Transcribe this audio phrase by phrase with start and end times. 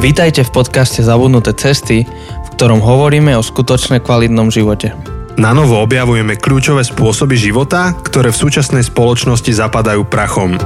[0.00, 4.96] Vítajte v podcaste Zabudnuté cesty, v ktorom hovoríme o skutočne kvalitnom živote.
[5.36, 10.56] Na novo objavujeme kľúčové spôsoby života, ktoré v súčasnej spoločnosti zapadajú prachom.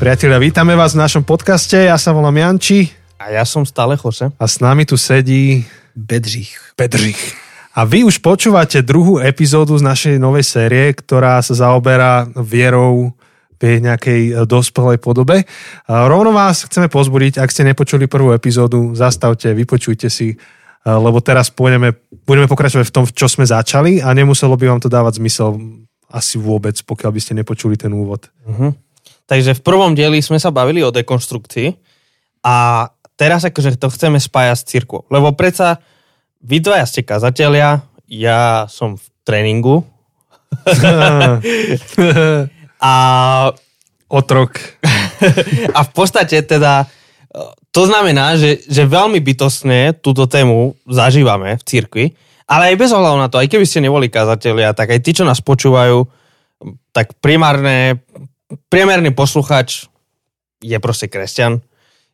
[0.00, 1.76] Priatelia, vítame vás v našom podcaste.
[1.76, 2.88] Ja sa volám Janči
[3.20, 4.32] A ja som stále Jose.
[4.32, 6.72] a s nami tu sedí Bedřich.
[6.72, 7.20] Bedřich.
[7.76, 13.12] A vy už počúvate druhú epizódu z našej novej série, ktorá sa zaoberá vierou
[13.58, 15.42] v nejakej e, dospelej podobe.
[15.90, 20.36] A Rovno vás chceme pozbudiť, ak ste nepočuli prvú epizódu, zastavte, vypočujte si, e,
[20.86, 24.88] lebo teraz pôjdeme, budeme pokračovať v tom, čo sme začali a nemuselo by vám to
[24.88, 25.58] dávať zmysel
[26.08, 28.32] asi vôbec, pokiaľ by ste nepočuli ten úvod.
[28.48, 28.72] Uh-huh.
[29.28, 31.76] Takže v prvom dieli sme sa bavili o dekonstrukcii
[32.48, 35.04] a teraz akože to chceme spájať s cirkvou.
[35.12, 35.84] Lebo predsa
[36.40, 39.84] vy dvaja ste kazatelia, ja som v tréningu
[42.80, 42.92] a
[44.08, 44.56] Otrok.
[45.76, 46.88] a v podstate teda
[47.68, 52.06] to znamená, že, že veľmi bytostne túto tému zažívame v cirkvi,
[52.48, 55.28] ale aj bez ohľadu na to, aj keby ste neboli kazatelia, tak aj tí, čo
[55.28, 56.08] nás počúvajú,
[56.96, 58.00] tak primárne,
[58.72, 59.86] priemerný posluchač
[60.64, 61.60] je proste kresťan,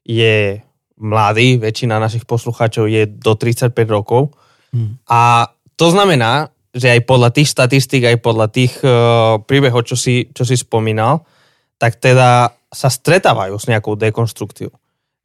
[0.03, 0.59] je
[0.99, 4.35] mladý, väčšina našich poslucháčov je do 35 rokov
[4.75, 4.99] Hmm.
[5.07, 10.27] a to znamená, že aj podľa tých statistík, aj podľa tých uh, príbehov, čo si,
[10.35, 11.23] čo si spomínal,
[11.79, 14.75] tak teda sa stretávajú s nejakou dekonstrukciou.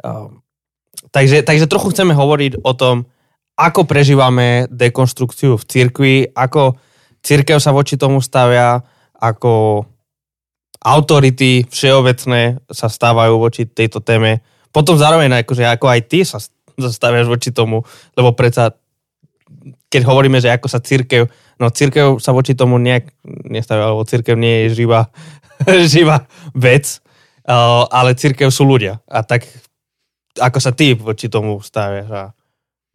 [0.06, 0.30] Uh,
[1.10, 3.10] takže, takže trochu chceme hovoriť o tom,
[3.58, 6.78] ako prežívame dekonstrukciu v cirkvi, ako
[7.26, 8.80] církev sa voči tomu stavia,
[9.20, 9.84] ako
[10.80, 14.40] autority všeobecné sa stávajú voči tejto téme.
[14.72, 16.40] Potom zároveň akože ako aj ty sa
[16.80, 17.84] staviaš voči tomu,
[18.16, 18.72] lebo predsa
[19.90, 23.10] keď hovoríme, že ako sa církev, no církev sa voči tomu nejak
[23.50, 25.10] nestavia, lebo církev nie je živá,
[25.94, 27.02] živá vec,
[27.50, 29.02] uh, ale církev sú ľudia.
[29.10, 29.50] A tak
[30.40, 32.38] ako sa ty voči tomu staviaš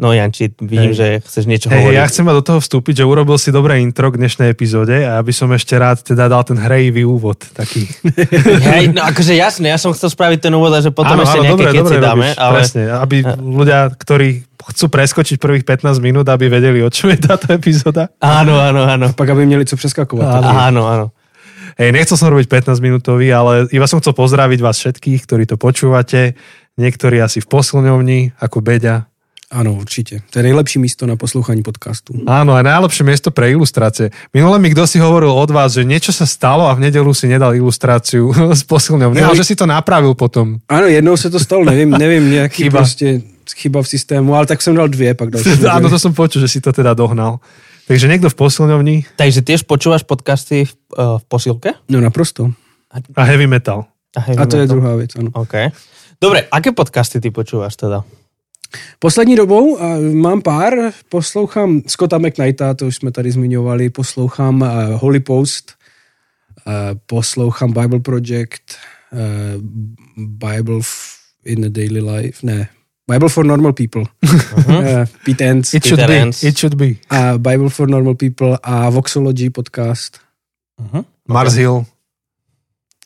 [0.04, 1.00] No Janči, vidím, Hej.
[1.00, 1.96] že chceš niečo Hej, hovoriť.
[1.96, 5.16] ja chcem ma do toho vstúpiť, že urobil si dobré intro k dnešnej epizóde a
[5.16, 7.40] ja by som ešte rád teda dal ten hrejivý úvod.
[7.40, 7.88] Taký.
[8.76, 11.72] Hej, no akože jasne, ja som chcel spraviť ten úvod, a že potom ešte nejaké
[11.72, 16.84] keci dáme, robíš, ale Presne, aby ľudia, ktorí chcú preskočiť prvých 15 minút, aby vedeli,
[16.84, 18.12] o čom je táto epizóda.
[18.20, 19.16] áno, áno, áno.
[19.16, 20.44] Pak aby měli co přeskakovat.
[20.44, 20.48] Áno.
[20.52, 21.06] Áno, áno.
[21.80, 25.56] Hej, nechcel som robiť 15 minútový, ale iba som chcel pozdraviť vás všetkých, ktorí to
[25.56, 26.36] počúvate.
[26.76, 29.13] Niektorí asi v posilňovni, ako Beďa.
[29.54, 30.20] Ano, určitě.
[30.30, 32.10] To je nejlepší místo na poslouchání podcastu.
[32.26, 34.10] Áno, a najlepšie miesto pre ilustrácie.
[34.34, 37.30] Minule mi kto si hovoril od vás, že niečo sa stalo a v nedelu si
[37.30, 40.58] nedal ilustráciu z posilňovne, No, ale že si to napravil potom.
[40.66, 42.78] Ano, jednou se to stalo, nevím, nevím, nějaký Chyba.
[42.82, 43.22] prostě
[43.54, 45.50] chyba v systému, ale tak jsem dal dvě, pak další.
[45.70, 47.38] Áno, to som počul, že si to teda dohnal.
[47.86, 51.78] Takže niekto v posilňovni Takže tiež počúvaš podcasty v, uh, v posilke?
[51.86, 52.50] No naprosto.
[52.90, 53.86] a heavy metal.
[54.18, 54.76] heavy A to je metal?
[54.76, 55.30] druhá věc, ano.
[55.36, 55.54] OK.
[56.18, 58.02] Dobre, aké podcasty ty počúvaš teda?
[58.98, 59.78] Poslední dobou
[60.14, 60.72] mám pár,
[61.08, 64.64] poslouchám Scotta McKnighta, to už jsme tady zmiňovali, poslouchám
[64.94, 65.72] Holy Post,
[67.06, 68.62] poslouchám Bible Project,
[70.16, 70.80] Bible
[71.44, 72.68] in a Daily Life, ne,
[73.12, 74.02] Bible for Normal People,
[74.68, 76.48] uh, Pete Enns It should Peter be.
[76.48, 76.94] It should be.
[77.10, 80.18] a Bible for Normal People a Voxology podcast,
[80.80, 81.04] Uh-huh.
[81.28, 81.84] Mars Hill.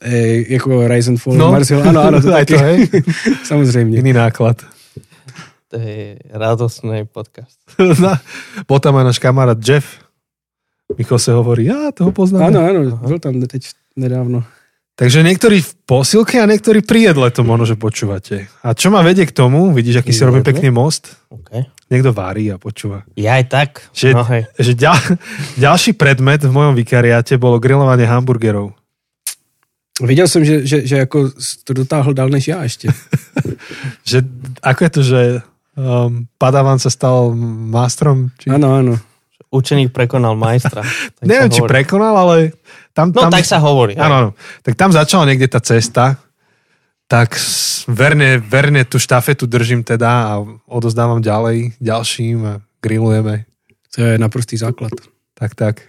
[0.03, 1.51] e, jako Rise and Fall, No.
[1.53, 2.89] Mars Hill, ano, ano, to taky, to, hej?
[3.45, 3.99] samozřejmě.
[3.99, 4.63] Iný náklad.
[5.69, 7.61] To je radostný podcast.
[8.03, 8.21] Na-
[8.65, 10.01] Bol tam aj náš kamarát Jeff.
[10.97, 12.49] Michal sa hovorí, ja toho poznám.
[12.49, 13.63] Ano, ano, byl tam teď
[13.97, 14.45] nedávno.
[14.99, 18.51] Takže niektorí v posilke a niektorí pri jedle to možno, že počúvate.
[18.67, 20.51] A čo ma vedie k tomu, vidíš, aký si robím jedle?
[20.51, 21.15] pekný most?
[21.31, 21.55] OK.
[21.87, 23.07] Niekto varí a počúva.
[23.15, 23.71] Ja aj tak.
[23.95, 24.43] Že, No hej.
[24.59, 24.99] že ďal,
[25.69, 28.73] ďalší predmet v mojom vikariáte bolo grilovanie hamburgerov.
[30.03, 31.31] Viděl jsem, že, že, že jako
[31.65, 32.89] to dotáhl dál než já ještě.
[34.09, 34.23] Že,
[34.63, 35.21] ako je to, že
[35.79, 37.31] um, Padavan sa stal
[37.71, 38.35] mástrom?
[38.43, 38.51] Či...
[38.51, 38.99] Ano.
[39.49, 40.83] Učeník prekonal majstra.
[41.19, 42.37] Tak Neviem, či prekonal, ale
[42.93, 43.15] tam...
[43.15, 43.33] No tam...
[43.33, 43.97] tak sa hovorí.
[43.97, 44.31] Áno, áno.
[44.67, 46.21] Tak tam začala niekde tá cesta,
[47.09, 47.41] tak
[47.89, 50.33] verne, verne tú štafetu držím teda a
[50.69, 52.53] odozdávam ďalej ďalším a
[52.85, 53.49] grillujeme.
[53.97, 54.93] To je naprostý základ.
[55.33, 55.81] Tak, tak.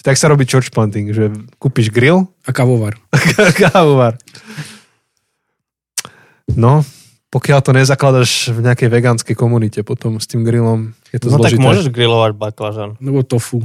[0.00, 1.28] Tak sa robí church planting, že
[1.60, 2.96] kúpiš grill A kavovar.
[3.36, 4.16] a kávovar.
[6.56, 6.80] No,
[7.30, 11.54] pokiaľ to nezakladaš v nejakej vegánskej komunite potom s tým grillom, je to No tak
[11.54, 11.62] zložité.
[11.62, 12.90] môžeš grilovať baklažan.
[12.98, 13.62] Nebo tofu.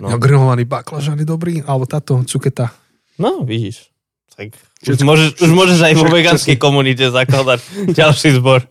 [0.00, 0.08] No.
[0.08, 0.16] No.
[0.16, 2.72] grillovaný baklažan je dobrý, alebo táto cuketa.
[3.20, 3.92] No, vidíš.
[4.32, 4.52] Tak
[4.84, 7.60] už môžeš, už môžeš aj vo vegánskej komunite zakladať
[8.00, 8.64] ďalší zbor.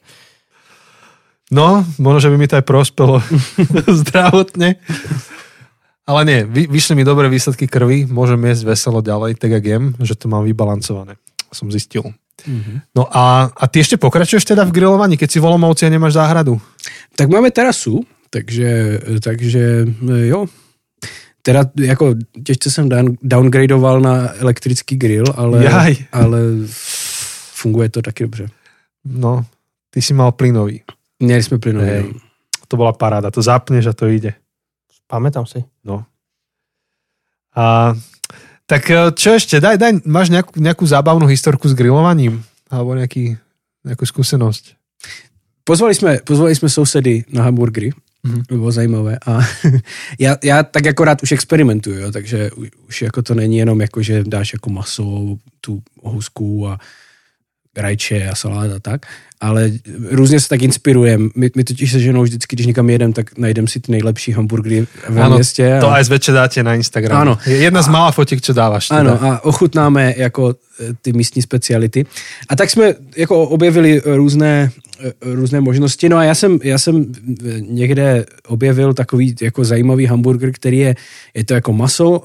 [1.53, 3.21] No, možno, že by mi to aj prospelo
[4.01, 4.81] zdravotne.
[6.05, 9.85] Ale nie, vy, vyšli mi dobré výsledky krvi, môžem jesť veselo ďalej, tak jak jem,
[10.01, 11.17] že to mám vybalancované.
[11.49, 12.13] Som zistil.
[12.95, 16.13] No a, a ty ešte pokračuješ teda v grillovaní, keď si v Olomouci a nemáš
[16.13, 16.61] záhradu?
[17.15, 20.45] Tak máme terasu, takže, takže e, jo.
[21.41, 22.13] Teda jako
[22.43, 25.95] těžce jsem down, downgradoval na elektrický grill, ale, Jaj.
[26.11, 26.39] ale
[27.53, 28.47] funguje to taky dobře.
[29.05, 29.45] No,
[29.89, 30.81] ty si mal plynový.
[31.19, 31.87] Měli jsme plynový.
[31.87, 32.03] Hej.
[32.13, 32.19] no.
[32.67, 33.31] To bola paráda.
[33.31, 34.33] To zapneš a to ide.
[35.07, 35.63] Pamätám si.
[35.85, 36.05] No.
[37.55, 37.93] A,
[38.65, 39.61] tak e, čo ešte?
[39.61, 42.41] Daj, daj, máš nejakú, nejakú zábavnú historku s grillovaním?
[42.69, 43.37] Alebo nejaký,
[43.85, 44.73] nejakú skúsenosť?
[45.65, 47.93] Pozvali jsme, pozvali jsme sousedy na hamburgery,
[48.25, 48.41] Mhm.
[48.41, 48.57] mm-hmm.
[48.57, 49.39] bylo zajímavé a
[50.19, 52.51] já, já tak jako rád už experimentuju, jo, takže
[52.87, 55.03] už jako to není jenom jako, že dáš jako maso,
[55.61, 56.79] tu husku a
[57.77, 59.05] rajče a salát a tak,
[59.41, 59.71] ale
[60.11, 61.29] různě se tak inspirujem.
[61.35, 64.87] My, my totiž se ženou vždycky, když někam jedem, tak najdem si ty nejlepší hamburgery
[65.09, 65.77] ve Áno, městě.
[65.81, 65.95] to a...
[65.95, 67.17] aj zväčša dáte na Instagram.
[67.21, 67.33] Áno.
[67.45, 68.87] Je jedna z mála fotiek, čo dávaš.
[68.87, 68.99] Teda.
[68.99, 72.05] Ano, a ochutnáme jako e, ty místní speciality.
[72.49, 74.71] A tak jsme jako objevili různé,
[75.03, 76.09] e, různé možnosti.
[76.09, 80.95] No a já jsem, já jsem e, někde objevil takový jako zajímavý hamburger, který je,
[81.33, 82.23] je to jako maso,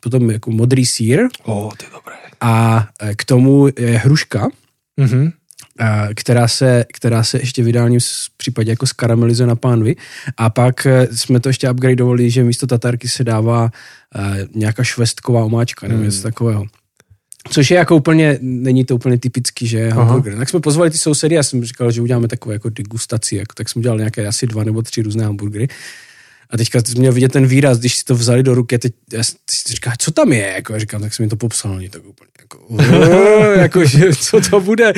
[0.00, 2.14] potom jako modrý sír Ó, to je dobré.
[2.40, 4.48] a k tomu je hruška,
[4.96, 5.30] Mhm.
[5.78, 8.00] a, která se, která se ještě v ideálním
[8.36, 9.96] případě jako skaramelizuje na pánvi.
[10.36, 13.70] A pak e, jsme to ještě upgradeovali, že místo tatarky se dává
[14.16, 16.66] e, nějaká švestková omáčka nebo něco takového.
[17.50, 20.36] Což je jako úplně, není to úplně typický, že je hamburger.
[20.36, 23.68] Tak jsme pozvali ty sousedy, já jsem říkal, že uděláme takové jako degustaci, jako, tak
[23.68, 25.68] jsme udělali nějaké asi dva nebo tři různé hamburgery.
[26.50, 28.92] A teďka jsi měl vidět ten výraz, když si to vzali do ruky, a teď
[29.12, 29.36] já si-
[29.68, 32.28] říká, co tam je, jako, a říkám, tak jsem mi to popsal, oni tak úplně,
[32.40, 34.92] jako, "Uuu, jako, že, co to bude.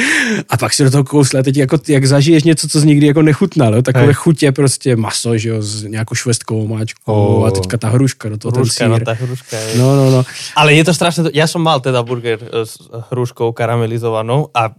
[0.49, 3.07] A pak si do toho kousle, a teď jako, jak zažiješ něco, co jsi nikdy
[3.07, 4.15] jako nechutnal, jo, takové Hej.
[4.15, 7.45] chutě prostě maso, že jo, s nějakou švestkou máčkou Ó.
[7.45, 9.05] a teďka ta hruška do toho, Hruška, ten no sír.
[9.05, 9.79] tá hruška je.
[9.79, 10.21] No, no, no.
[10.57, 11.31] Ale je to strašne...
[11.35, 12.79] Ja som mal teda burger e, s
[13.11, 14.75] hruškou karamelizovanou a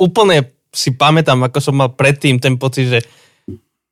[0.00, 3.00] úplne si pamätám, ako som mal predtým ten pocit, že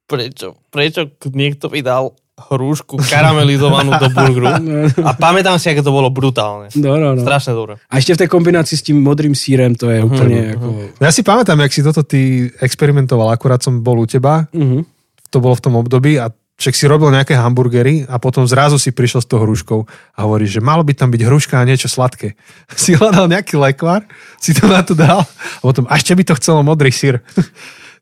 [0.09, 4.47] prečo, prečo niekto mi dal hrušku karamelizovanú do burgeru.
[5.09, 6.71] A pamätám si, ako to bolo brutálne.
[6.79, 7.23] No, no, no.
[7.23, 7.83] Strašne dobré.
[7.91, 10.67] A ještě v té kombinaci s tím modrým sírem, to je úplně jako...
[11.01, 14.87] No Ja si pamätám, jak si toto ty experimentoval, akurát som bol u teba, Mhm.
[15.31, 18.91] to bolo v tom období a však si robil nejaké hamburgery a potom zrazu si
[18.95, 22.39] prišiel s tou hruškou a hovoríš, že malo by tam byť hruška a niečo sladké.
[22.79, 24.07] Si hľadal nejaký lekvár,
[24.39, 27.19] si to na to dal a potom a ešte by to chcelo modrý sír.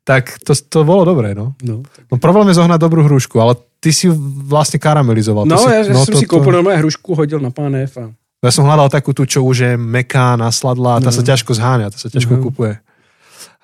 [0.06, 1.58] Tak to, to bolo dobré, no.
[1.66, 4.06] No, No problém je zohnať dobrú hrušku, ale ty si
[4.46, 5.50] vlastne karamelizoval.
[5.50, 8.14] no to si, já, já jsem to, si koupil normálně hrušku, hodil na pánev a...
[8.44, 11.16] Ja som hľadal takú tu, čo už je meká, nasladlá, tá No.
[11.18, 12.42] sa ťažko zháňa, tá sa ťažko Mhm.
[12.46, 12.78] kupuje.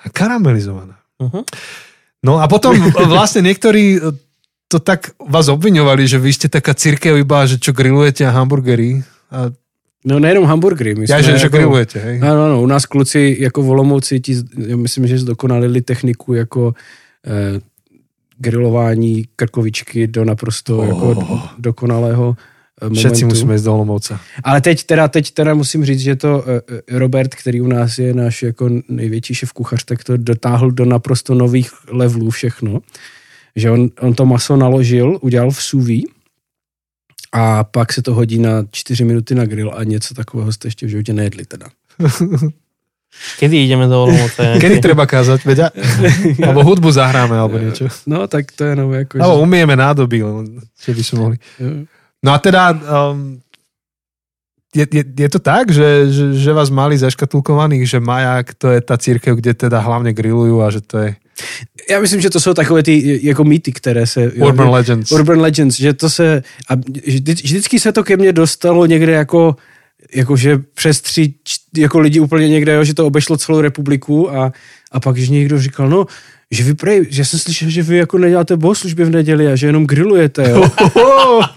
[0.03, 0.99] A karamelizovaná.
[1.23, 1.47] Uh-huh.
[2.27, 2.75] No a potom
[3.07, 4.11] vlastne niektorí e,
[4.67, 9.07] to tak vás obviňovali, že vy ste taká církev iba, že čo grillujete a hamburgery.
[9.31, 9.55] A
[10.05, 10.95] No nejenom hamburgery.
[10.95, 12.21] My jsme že, že jako- grillujete, hej?
[12.23, 14.37] Ano, ano, u nás kluci jako v Olomouci, ti,
[14.69, 16.75] já myslím, že zdokonalili techniku jako
[17.27, 17.61] eh,
[18.39, 20.87] grilování krkovičky do naprosto Oh.
[20.89, 22.37] jako do, dokonalého
[22.81, 22.99] eh, momentu.
[23.01, 24.21] Všetci musíme ísť do Olomouca.
[24.45, 27.99] Ale teď teda, teď teda musím říct, že to eh, eh, Robert, který u nás
[27.99, 32.81] je náš jako největší šef kuchař, tak to dotáhl do naprosto nových levelů všechno.
[33.57, 36.07] Že on, on to maso naložil, udělal v suví
[37.33, 40.87] a pak se to hodí na 4 minuty na grill a něco takového jste ještě
[40.87, 41.67] v životě nejedli teda.
[43.39, 44.57] Kedy ideme do Olomouce?
[44.61, 45.59] Kedy treba kázať, veď?
[46.49, 47.93] Alebo hudbu zahráme, alebo niečo.
[48.09, 49.21] No, tak to je jenom jako...
[49.21, 50.25] Alebo umieme nádoby,
[50.81, 51.37] čo by sme mohli.
[51.61, 51.85] že-
[52.25, 53.37] No a teda, um,
[54.73, 58.81] je, je, je to tak, že, že, že vás mali zaškatulkovaných, že Maják to je
[58.81, 61.11] tá církev, kde teda hlavne grillujú a že to je
[61.91, 64.23] Já myslím, že to jsou takové ty jako mýty, které se...
[64.35, 65.13] jo, Urban že- Legends.
[65.13, 66.43] Urban Legends, že to se...
[66.69, 66.75] A
[67.07, 69.57] vždy, vždycky se to ke mně dostalo někde jako
[70.15, 71.35] jakože přes tři
[71.77, 74.53] jako lidi úplně někde, jo, že to obešlo celou republiku a,
[74.93, 76.07] a pak, když někdo říkal, no,
[76.51, 79.67] že vy prej, že jsem slyšel, že vy jako neděláte bohoslužby v neděli a že
[79.67, 80.71] jenom grillujete, jo.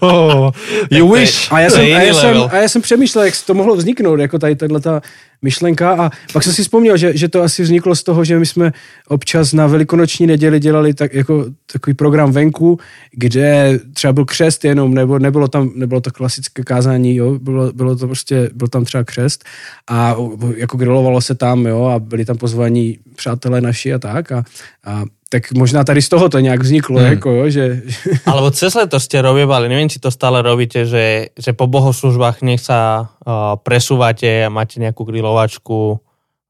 [0.90, 1.52] you wish.
[1.52, 4.38] A já, jsem, a, já jsem, a já jsem přemýšlel, jak to mohlo vzniknout, jako
[4.38, 5.00] tady tato
[5.42, 6.04] myšlenka.
[6.04, 8.72] A pak jsem si vzpomněl, že, že to asi vzniklo z toho, že my jsme
[9.08, 12.78] občas na velikonoční neděli dělali tak, jako takový program venku,
[13.12, 17.96] kde třeba byl křest jenom, nebo nebylo tam, nebylo to klasické kázání, jo, bylo, bylo
[17.96, 19.44] to prostě, byl tam třeba křest
[19.90, 20.16] a
[20.56, 24.44] jako grilovalo se tam, jo, a byli tam pozvaní přátelé naši a tak a,
[24.84, 27.06] a tak možná tady z toho to nějak vzniklo, hmm.
[27.06, 27.82] jako jo, že,
[28.26, 32.62] Alebo cez leto ste robievali, neviem, či to stále robíte, že, že po bohoslužbách nech
[32.62, 35.98] sa uh, presúvate a máte nejakú grilovačku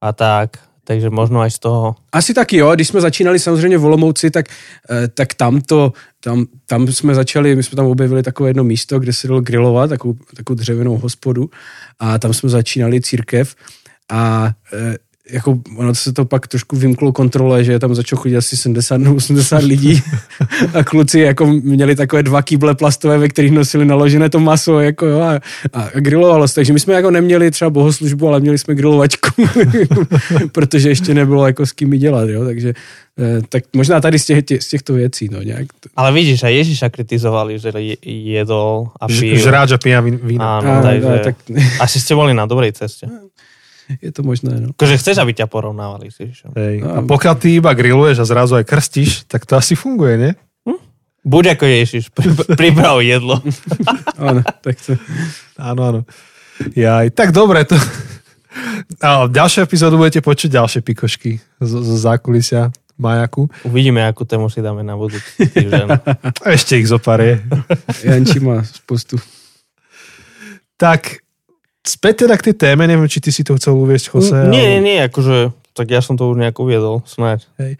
[0.00, 0.60] a tak.
[0.86, 1.98] Takže možno aj z toho.
[2.14, 4.46] Asi taky jo, když jsme začínali samozřejmě v Olomouci, tak,
[4.90, 8.98] eh, tak tam, to, tam, tam jsme začali, my jsme tam objevili takové jedno místo,
[8.98, 11.50] kde se dalo grilovat, takovou, takovou dřevěnou hospodu
[11.98, 13.54] a tam jsme začínali církev
[14.10, 14.94] a eh,
[15.30, 19.14] jako ono se to pak trošku vymklo kontrole, že tam začalo chodit asi 70 nebo
[19.14, 20.02] 80 lidí
[20.74, 25.06] a kluci jako měli takové dva kýble plastové, ve kterých nosili naložené to maso jako
[25.06, 25.40] jo, a,
[25.72, 26.54] a grilovalo se.
[26.54, 29.28] Takže my jsme jako neměli třeba bohoslužbu, ale měli jsme grilovačku,
[30.52, 32.72] protože ještě nebylo jako s kým dělat, jo, takže
[33.18, 35.66] eh, tak možná tady z, těch, z těchto věcí, no nějak.
[35.96, 37.72] Ale vidíš, a Ježiša kritizovali, že
[38.06, 39.36] jedol a pil.
[39.36, 40.44] Žráč a pija víno.
[40.44, 41.36] Áno, takže tak...
[41.80, 43.08] asi ste boli na dobrej ceste
[44.04, 44.52] je to možné.
[44.58, 44.68] No.
[44.74, 46.54] Akože chceš, aby ťa porovnávali s Ježišom.
[46.56, 46.76] Hej.
[46.82, 50.32] A pokiaľ ty iba grilluješ a zrazu aj krstíš, tak to asi funguje, nie?
[50.66, 50.80] Hm?
[51.26, 52.04] Buď ako Ježiš,
[52.60, 53.40] priprav jedlo.
[54.20, 54.98] áno, tak to.
[55.58, 56.00] Áno, áno.
[56.74, 57.76] Ja, tak dobre, to...
[59.04, 63.52] A ďalšie epizódu budete počuť ďalšie pikošky z, z zákulisia majaku.
[63.68, 66.00] Uvidíme, akú tému si dáme na budúci týždeň.
[66.48, 67.44] Ešte ich zoparie.
[68.00, 69.20] Janči má spustu.
[70.80, 71.25] Tak
[71.88, 74.38] späť teda k tej téme, neviem, či ty si to chcel uviesť, Jose.
[74.50, 74.84] Nie, ale...
[74.84, 77.46] nie, akože, tak ja som to už nejak uviedol, snáď.
[77.62, 77.78] Hej.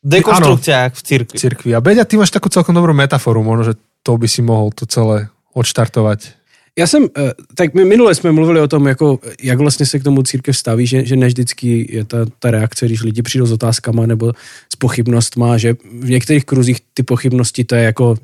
[0.00, 1.36] Dekonstrukcia v cirkvi.
[1.36, 1.70] cirkvi.
[1.76, 4.88] A Beďa, ty máš takú celkom dobrú metaforu, možno, že to by si mohol to
[4.88, 6.40] celé odštartovať.
[6.78, 10.02] Já jsem, eh, tak my minule jsme mluvili o tom, jako, jak vlastně se k
[10.02, 13.52] tomu církev staví, že, že ne vždycky je ta, ta reakce, když lidi přijdou s
[13.52, 14.32] otázkama nebo
[14.72, 18.16] s pochybnostma, že v některých kruzích ty pochybnosti to je jako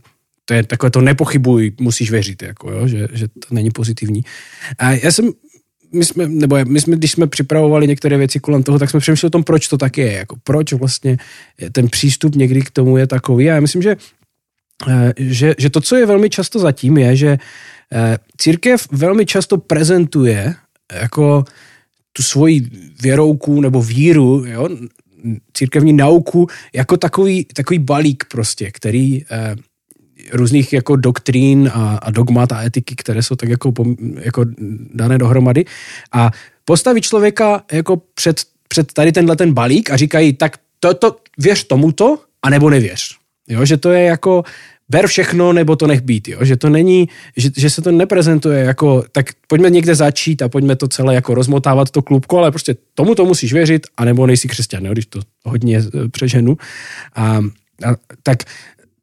[0.46, 4.22] to je takové to nepochybuj, musíš věřit, jako, jo, že, že to není pozitivní.
[4.78, 5.30] A já jsem,
[5.92, 9.28] my jsme, nebo my jsme, když jsme připravovali některé věci kolem toho, tak jsme přemýšleli
[9.28, 11.18] o tom, proč to tak je, jako proč vlastně
[11.72, 13.50] ten přístup někdy k tomu je takový.
[13.50, 13.96] A já myslím, že,
[14.88, 17.38] eh, že, že to, co je velmi často zatím, je, že
[17.92, 20.54] eh, církev velmi často prezentuje
[20.92, 21.44] jako
[22.12, 22.70] tu svoji
[23.02, 24.68] věrouku nebo víru, jo,
[25.52, 29.56] církevní nauku jako takový, takový balík prostě, který eh,
[30.32, 33.72] různých jako doktrín a, a dogmat a etiky, které jsou tak jako,
[34.18, 34.44] jako
[34.94, 35.64] dané dohromady
[36.12, 36.30] a
[36.64, 42.18] postaví člověka jako před, před tady tenhle ten balík a říkají, tak toto, věř tomuto,
[42.42, 43.16] anebo nevěř.
[43.48, 44.44] Jo, že to je jako,
[44.88, 46.38] ber všechno, nebo to nech být, jo?
[46.44, 50.76] že to není, že, že se to neprezentuje jako, tak pojďme někde začít a pojďme
[50.76, 54.84] to celé jako rozmotávat to klubko, ale prostě tomu to musíš věřit, anebo nejsi křesťan,
[54.84, 54.92] jo?
[54.92, 56.56] když to hodně eh, přeženu.
[57.14, 58.38] A, a, tak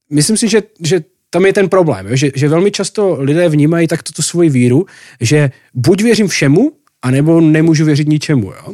[0.10, 1.04] myslím si, že, že
[1.34, 4.86] tam je ten problém, že, že velmi často lidé vnímají takto tu svoji víru,
[5.22, 6.72] že buď věřím všemu,
[7.02, 8.52] anebo nemůžu věřit ničemu.
[8.52, 8.74] Jo?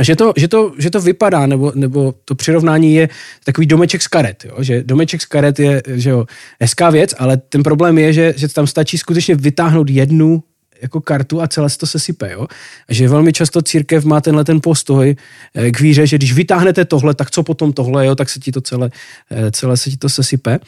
[0.00, 3.08] Že to, že, to, že to vypadá, nebo, nebo to přirovnání je
[3.44, 4.44] takový domeček z karet.
[4.44, 4.62] Jo?
[4.62, 6.26] Že domeček z karet je že jo,
[6.60, 10.42] hezká věc, ale ten problém je, že, že tam stačí skutečně vytáhnout jednu
[10.82, 12.32] jako kartu a celé se to sesype.
[12.32, 12.46] Jo?
[12.88, 15.16] A že velmi často církev má tenhle ten postoj
[15.54, 18.14] eh, k víře, že když vytáhnete tohle, tak co potom tohle, jo?
[18.14, 18.90] tak se ti to celé,
[19.30, 20.58] eh, celé se ti to sesype.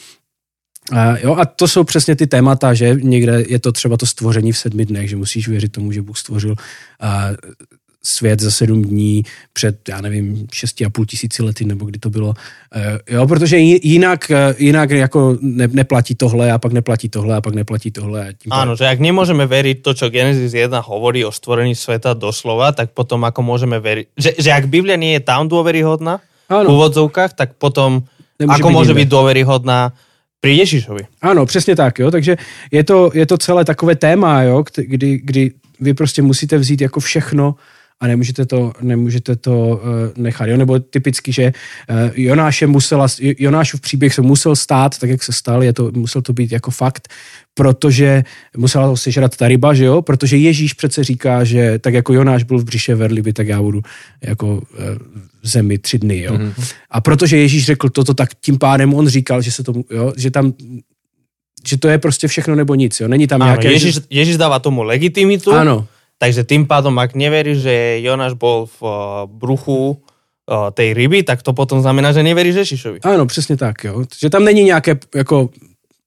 [1.22, 4.58] Jo, a to jsou přesně ty témata, že někde je to třeba to stvoření v
[4.58, 6.54] sedmi dnech, že musíš věřit tomu, že Bůh stvořil
[8.02, 12.10] svět za sedm dní před, já nevím, šesti a půl tisíci lety, nebo kdy to
[12.10, 12.34] bylo.
[12.74, 17.40] E, jo, protože jinak, e, jinak jako ne, neplatí tohle a pak neplatí tohle a
[17.40, 18.28] pak neplatí tohle.
[18.28, 22.14] A tím Áno, že ak nemôžeme veriť to, čo Genesis 1 hovorí o stvorení sveta
[22.14, 26.70] doslova, tak potom ako môžeme veriť, že, že ak Biblia nie je tam dôveryhodná v
[26.70, 29.78] úvodzovkách, tak potom Nemôže ako byť môže byť dôveryhodná
[30.40, 31.02] pri Ježišovi.
[31.22, 32.36] Ano, přesně tak, jo, takže
[32.70, 37.00] je to, je to celé takové téma, jo, kdy, kdy vy prostě musíte vzít jako
[37.00, 37.54] všechno
[38.00, 40.46] a nemůžete to, nemůžete to uh, nechat.
[40.46, 40.56] Jo?
[40.56, 41.52] Nebo typicky, že
[41.90, 46.22] uh, Jonáše musela, Jonášův příběh se musel stát, tak jak se stal, je to, musel
[46.22, 47.08] to být jako fakt,
[47.54, 48.22] protože
[48.56, 50.02] musela to sežrat ta ryba, že jo?
[50.02, 53.82] Protože Ježíš přece říká, že tak jako Jonáš byl v břiše verliby, tak já budu
[54.22, 54.62] jako uh,
[55.48, 56.32] zemi tři dny, jo?
[56.32, 56.74] Mm-hmm.
[56.90, 60.12] A protože Ježíš řekl toto, tak tím pádem on říkal, že se tomu, jo?
[60.16, 60.52] že tam
[61.66, 63.08] že to je prostě všechno nebo nic, jo?
[63.08, 63.72] Není tam Áno, nějaké...
[63.72, 65.52] Ježíš, Ježíš dáva tomu legitimitu.
[65.52, 65.86] Áno.
[66.18, 68.90] Takže tým pádom, ak neveríš, že Jonáš bol v uh,
[69.30, 73.06] bruchu uh, tej ryby, tak to potom znamená, že neveríš Ježišovi.
[73.06, 73.84] Ano, přesně tak.
[73.84, 74.02] Jo.
[74.18, 75.50] Že tam není nějaké jako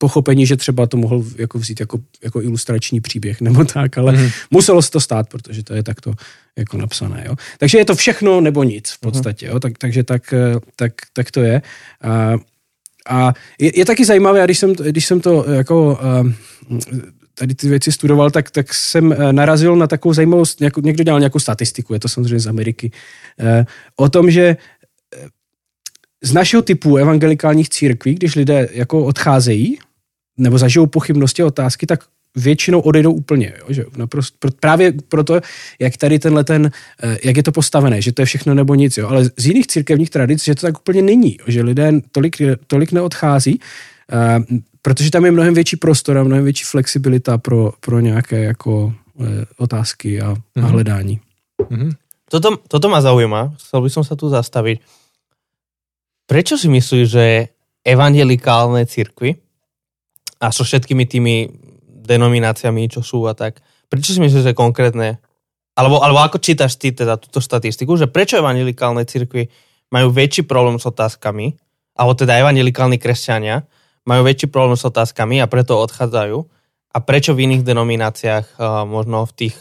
[0.01, 4.31] pochopení, že třeba to mohl jako vzít jako, jako ilustrační příběh nebo tak, ale mm-hmm.
[4.51, 6.13] muselo se to stát, protože to je takto
[6.57, 7.23] jako napsané.
[7.27, 7.35] Jo.
[7.59, 9.11] Takže je to všechno nebo nic v mhm.
[9.11, 9.45] podstatě.
[9.45, 9.59] Jo.
[9.59, 11.61] Tak, takže tak, eh, tak, tak to je.
[12.01, 12.33] A,
[13.09, 15.99] a je, je taky zajímavé, když jsem, když jsem to jako
[17.41, 20.43] tady ty věci studoval, tak, tak jsem eh, narazil na takovou zajímavou,
[20.81, 22.91] někdo dělal nějakou statistiku, je to samozřejmě z Ameriky,
[23.39, 23.65] eh,
[23.95, 24.57] o tom, že
[25.15, 25.27] eh,
[26.21, 29.79] z našeho typu evangelikálních církví, když lidé jako odcházejí
[30.41, 33.53] nebo zažijou pochybnosti a otázky, tak většinou odejdou úplně.
[33.59, 33.65] Jo?
[33.69, 35.41] Že naprosto, právě proto,
[35.79, 36.71] jak tady tenhle ten,
[37.23, 38.97] jak je to postavené, že to je všechno nebo nic.
[38.97, 39.07] Jo?
[39.07, 41.37] Ale z jiných církevních tradic, že to tak úplně není.
[41.39, 41.45] Jo?
[41.47, 43.59] Že lidé tolik, tolik neodchází
[44.81, 49.45] protože tam je mnohem větší prostor a mnohem větší flexibilita pro, pro nějaké jako e,
[49.57, 50.41] otázky a, mm-hmm.
[50.55, 50.71] a mhm.
[50.71, 51.19] hledání.
[51.61, 51.91] Mm-hmm.
[52.29, 54.81] toto, toto ma zaujíma, chcel by som sa tu zastaviť.
[56.25, 57.25] Prečo si myslíš, že
[57.83, 59.35] evangelikálne cirkvy
[60.41, 61.35] a so všetkými tými
[62.01, 65.21] denomináciami, čo sú a tak, prečo si myslíš, že konkrétne,
[65.77, 69.47] alebo, alebo ako čítaš ty teda túto statistiku, že prečo evangelikálne cirkvy
[69.93, 71.53] majú väčší problém s otázkami,
[71.93, 73.69] alebo teda evangelikálni kresťania
[74.07, 76.37] majú väčší problém s otázkami a preto odchádzajú?
[76.91, 79.55] A prečo v iných denomináciách, možno v tých,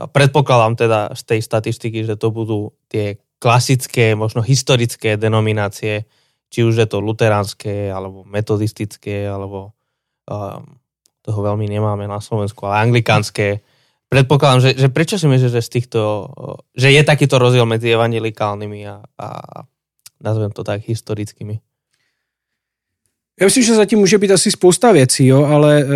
[0.00, 6.10] predpokladám teda z tej statistiky, že to budú tie klasické, možno historické denominácie,
[6.50, 9.78] či už je to luteránske, alebo metodistické, alebo
[11.22, 13.60] toho veľmi nemáme na Slovensku, ale anglikánske.
[14.08, 16.00] Predpokladám, že, že prečo si myslíš, že z týchto,
[16.74, 19.28] že je takýto rozdiel medzi evangelikálnymi a, a
[20.18, 21.60] nazvem to tak historickými?
[23.40, 25.90] Já myslím, že zatím může být asi spousta věcí, jo, ale uh,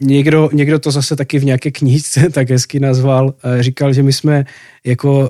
[0.00, 3.26] někdo, někdo to zase taky v nějaké knížce tak hezky nazval.
[3.26, 4.44] Uh, říkal, že my jsme
[4.84, 5.28] jako uh,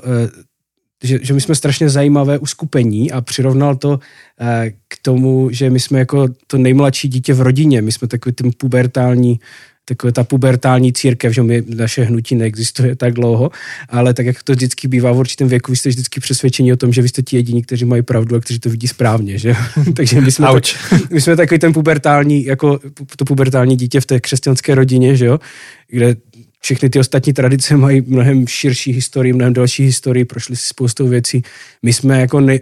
[1.02, 4.00] že, že my jsme strašně zajímavé uskupení a přirovnal to
[4.40, 8.32] eh, k tomu, že my jsme jako to nejmladší dítě v rodině, my jsme takový
[8.32, 9.40] ten pubertální
[9.84, 13.50] takové ta pubertální církev, že my, naše hnutí neexistuje tak dlouho,
[13.88, 16.92] ale tak jak to vždycky bývá v určitém věku, vy jste vždycky přesvědčení o tom,
[16.92, 19.54] že vy jste ti jediní, kteří mají pravdu a kteří to vidí správně, že?
[19.96, 20.64] Takže my jsme, tak,
[21.10, 22.80] my jsme takový ten pubertální, jako
[23.16, 25.40] to pubertální dítě v té křesťanské rodině, že jo?
[25.88, 26.16] Kde
[26.64, 31.42] všechny ty ostatní tradice mají mnohem širší historii, mnohem další historii, prošli si spoustou věcí.
[31.82, 32.60] My jsme jako nej,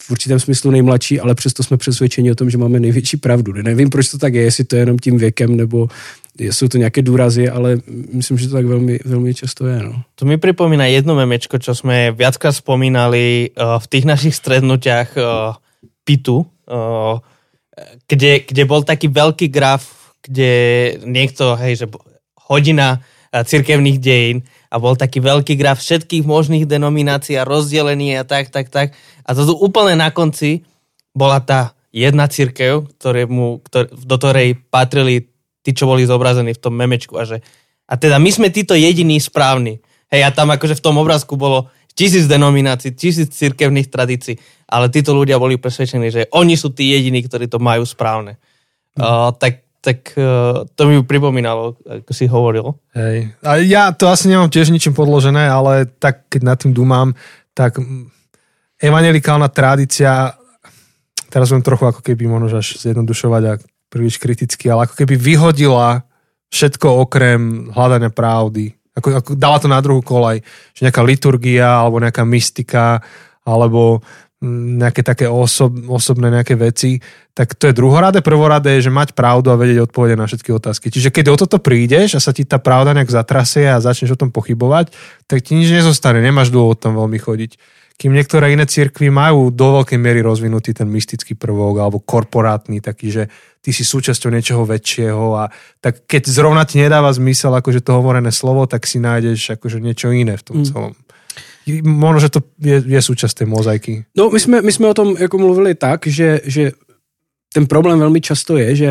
[0.00, 3.52] v určitém smyslu nejmladší, ale přesto jsme přesvědčeni o tom, že máme největší pravdu.
[3.52, 5.88] Nevím, proč to tak je, jestli to je jenom tím věkem, nebo
[6.38, 7.78] jsou to nějaké důrazy, ale
[8.12, 9.82] myslím, že to tak velmi, velmi často je.
[9.82, 10.02] No.
[10.14, 15.56] To mi pripomína jedno memečko, čo sme viackrát spomínali uh, v tých našich strednutiach uh,
[16.04, 17.18] PITu, uh,
[18.08, 20.52] kde, kde bol taký veľký graf, kde
[21.02, 21.86] niekto, hej, že
[22.46, 23.00] hodina
[23.32, 28.70] cirkevných dejín a bol taký veľký graf všetkých možných denominácií a rozdelení a tak, tak,
[28.70, 28.92] tak.
[29.26, 30.62] A to tu úplne na konci
[31.16, 35.32] bola tá jedna církev, ktorému, ktor, do ktorej patrili
[35.64, 37.40] tí, čo boli zobrazení v tom memečku a že
[37.86, 39.78] a teda my sme títo jediní správni.
[40.10, 44.38] Hej, a tam akože v tom obrázku bolo tisíc denominácií, tisíc cirkevných tradícií,
[44.70, 48.38] ale títo ľudia boli presvedčení, že oni sú tí jediní, ktorí to majú správne.
[48.94, 49.02] Mm.
[49.02, 52.74] Uh, tak tak uh, to mi pripomínalo, ako si hovoril.
[52.90, 53.38] Hej.
[53.46, 57.14] A ja to asi nemám tiež ničím podložené, ale tak keď nad tým dúmam,
[57.54, 57.78] tak
[58.82, 60.34] evangelikálna tradícia,
[61.30, 66.02] teraz budem trochu ako keby možno až zjednodušovať a príliš kriticky, ale ako keby vyhodila
[66.50, 68.74] všetko okrem hľadania pravdy.
[68.98, 70.42] Ako, ako dala to na druhú kolaj.
[70.74, 72.98] Že nejaká liturgia alebo nejaká mystika
[73.46, 74.02] alebo
[74.44, 77.00] nejaké také osob, osobné nejaké veci,
[77.32, 78.20] tak to je druhoradé.
[78.20, 80.92] Prvoradé je, že mať pravdu a vedieť odpovede na všetky otázky.
[80.92, 84.20] Čiže keď o toto prídeš a sa ti tá pravda nejak zatrasie a začneš o
[84.20, 84.92] tom pochybovať,
[85.24, 87.56] tak ti nič nezostane, nemáš dôvod tam veľmi chodiť.
[87.96, 93.08] Kým niektoré iné cirkvy majú do veľkej miery rozvinutý ten mystický prvok alebo korporátny, taký,
[93.08, 93.22] že
[93.64, 95.48] ty si súčasťou niečoho väčšieho a
[95.80, 100.12] tak keď zrovna ti nedáva zmysel akože to hovorené slovo, tak si nájdeš akože niečo
[100.12, 101.05] iné v tom mm.
[101.82, 104.06] Možno, že to je, je súčasť tej mozaiky.
[104.16, 106.72] No, my jsme, my jsme o tom jako mluvili tak, že, že
[107.52, 108.88] ten problém velmi často je, že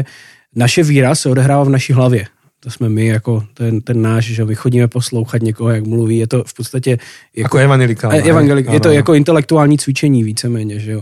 [0.55, 2.27] naše víra se odehrává v naší hlavě.
[2.59, 6.17] To jsme my, jako ten, ten náš, že my chodíme poslouchat někoho, jak mluví.
[6.17, 6.91] Je to v podstatě...
[6.91, 8.11] Jako, jako evangelikál.
[8.11, 11.01] Evangelik, je to jako intelektuální cvičení víceméně, že jo.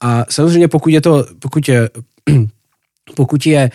[0.00, 1.90] A samozřejmě pokud je to, pokud je,
[3.16, 3.70] pokud je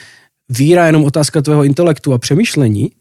[0.49, 2.91] víra jenom otázka tvého intelektu a přemýšlení,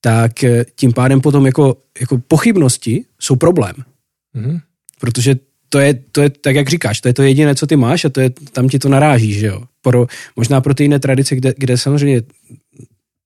[0.00, 0.32] tak
[0.74, 3.74] tím pádem potom jako, jako pochybnosti jsou problém.
[4.34, 4.60] Mm-hmm.
[5.00, 5.34] Protože
[5.68, 8.08] to je, to je, tak jak říkáš, to je to jediné, co ty máš a
[8.08, 9.62] to je, tam ti to naráží, že jo.
[9.82, 12.22] Pro, možná pro ty jiné tradice, kde, kde samozřejmě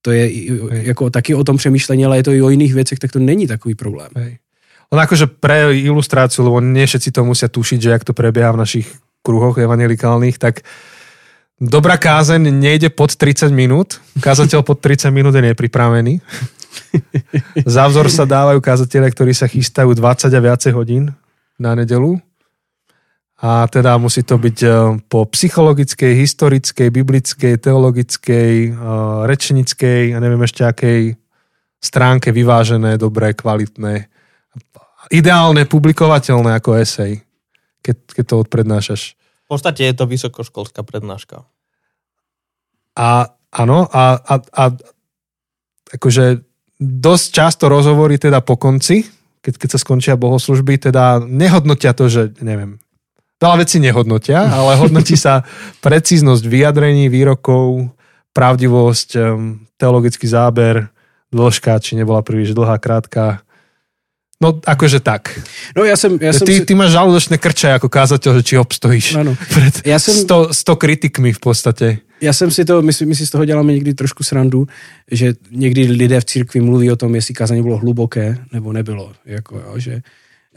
[0.01, 0.31] to je
[0.71, 3.47] jako taky o tom přemýšlení, ale je to i o jiných věcech, tak to není
[3.47, 4.09] takový problém.
[4.15, 4.37] Hej.
[4.89, 8.61] Len akože pre ilustráciu, lebo nie všetci to musia tušiť, že jak to prebieha v
[8.65, 8.87] našich
[9.21, 10.65] kruhoch evangelikálnych, tak
[11.61, 14.01] dobrá kázeň nejde pod 30 minút.
[14.17, 16.25] Kázateľ pod 30 minút je nepripravený.
[17.65, 21.13] Za vzor sa dávajú kazatelia, ktorí sa chystajú 20 a viacej hodín
[21.59, 22.17] na nedelu.
[23.39, 24.69] A teda musí to byť e,
[25.07, 28.71] po psychologickej, historickej, biblickej, teologickej, e,
[29.23, 31.15] rečnickej a neviem ešte akej
[31.79, 34.11] stránke vyvážené, dobré, kvalitné.
[35.07, 37.23] Ideálne publikovateľné ako esej,
[37.79, 39.15] keď, keď to odprednášaš.
[39.15, 41.47] V podstate je to vysokoškolská prednáška.
[42.99, 44.63] A áno, a, a, a
[45.95, 46.48] akože
[46.79, 49.03] dosť často rozhovory teda po konci,
[49.43, 52.79] keď, keď sa skončia bohoslužby, teda nehodnotia to, že neviem,
[53.39, 55.43] veľa vecí nehodnotia, ale hodnotí sa
[55.85, 57.91] precíznosť vyjadrení, výrokov,
[58.31, 59.09] pravdivosť,
[59.75, 60.87] teologický záber,
[61.29, 63.43] dĺžka, či nebola príliš dlhá, krátka,
[64.39, 65.35] No akože tak.
[65.75, 66.65] No já jsem, já jsem ty, si...
[66.65, 69.35] ty máš žalúdočné krče ako kázateľ, že či obstojíš Ano.
[69.35, 71.99] pred Já jsem- 100, 100 kritikmi v podstate.
[72.21, 74.67] Já jsem si to, my si, my si z toho děláme někdy trošku srandu,
[75.11, 79.13] že někdy lidé v církvi mluví o tom, jestli kázání bylo hluboké nebo nebylo.
[79.25, 80.01] Jako, jo, že,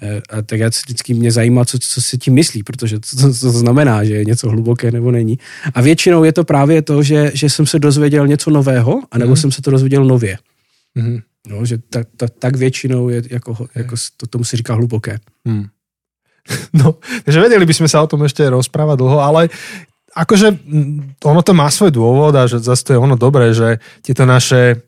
[0.02, 3.52] eh, a tak já vždycky mě zajímá, co, co si tím myslí, protože co, co
[3.52, 5.38] to znamená, že je něco hluboké nebo není.
[5.74, 9.36] A většinou je to právě to, že, že jsem se dozvěděl něco nového, anebo mm.
[9.36, 10.38] jsem se to dozvěděl nově.
[10.94, 11.20] Mhm.
[11.48, 15.18] No, že tak, tak, tak většinou je, jako, jako to, tomu se říká hluboké.
[15.46, 15.66] Hmm.
[16.74, 19.46] No, takže vedeli by sme sa o tom ešte rozprávať dlho, ale
[20.12, 20.48] akože
[21.24, 24.84] ono to má svoj dôvod a že zase to je ono dobré, že tieto naše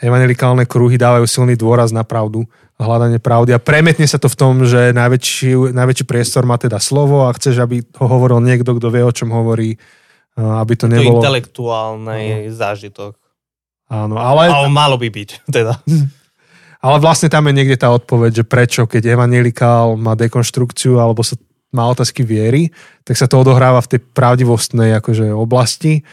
[0.00, 2.44] evangelikálne kruhy dávajú silný dôraz na pravdu
[2.76, 6.80] a hľadanie pravdy a premetne sa to v tom, že najväčší, najväčší priestor má teda
[6.82, 9.76] slovo a chceš, aby ho hovoril niekto, kto vie, o čom hovorí,
[10.34, 11.20] a aby to To nebolo...
[11.20, 13.14] intelektuálny zážitok.
[13.92, 14.48] Áno, ale...
[14.48, 15.76] Ale malo by byť, teda.
[16.82, 21.38] Ale vlastne tam je niekde tá odpoveď, že prečo, keď evangelikál má dekonštrukciu alebo sa
[21.72, 22.68] má otázky viery,
[23.02, 26.04] tak sa to odohráva v tej pravdivostnej akože oblasti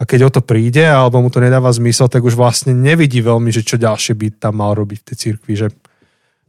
[0.00, 3.54] a keď o to príde alebo mu to nedáva zmysel, tak už vlastne nevidí veľmi,
[3.54, 5.68] že čo ďalšie by tam mal robiť v tej cirkvi, že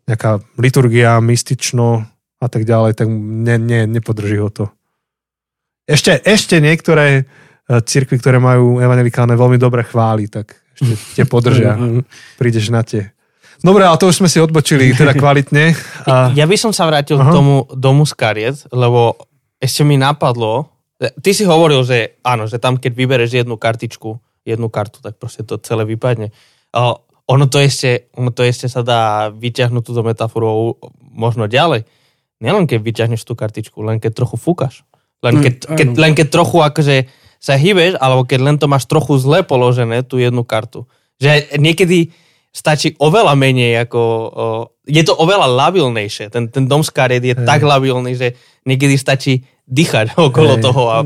[0.10, 2.08] nejaká liturgia, mystično
[2.42, 4.66] a tak ďalej, tak ne, ne, nepodrží ho to.
[5.88, 7.24] Ešte, ešte niektoré e,
[7.68, 11.76] cirkvy, ktoré majú evangelikálne veľmi dobre chváli, tak ešte tie podržia.
[12.40, 13.14] Prídeš na tie.
[13.64, 15.72] Dobre, ale to už sme si odbočili teda kvalitne.
[16.04, 16.36] A...
[16.36, 17.32] Ja by som sa vrátil Aha.
[17.32, 19.16] k tomu domu z kariet, lebo
[19.64, 20.68] ešte mi napadlo,
[21.24, 25.48] ty si hovoril, že áno, že tam keď vybereš jednu kartičku, jednu kartu, tak proste
[25.48, 26.36] to celé vypadne.
[27.24, 31.88] Ono to ešte, ono to ešte sa dá vyťahnuť túto metaforu možno ďalej.
[32.44, 34.84] Nielen keď vyťahneš tú kartičku, len keď trochu fúkaš.
[35.24, 36.00] Len keď, Mm, keď, áno.
[36.04, 36.96] len keď trochu akože
[37.40, 40.84] sa hýbeš, alebo keď len to máš trochu zle položené, tú jednu kartu.
[41.24, 42.12] Že niekedy
[42.54, 44.02] stačí oveľa menej ako...
[44.02, 44.46] O,
[44.86, 46.30] je to oveľa labilnejšie.
[46.30, 48.38] Ten, ten dom z kariet je tak labilný, že
[48.70, 50.64] niekedy stačí dýchať okolo Hej.
[50.64, 50.98] toho a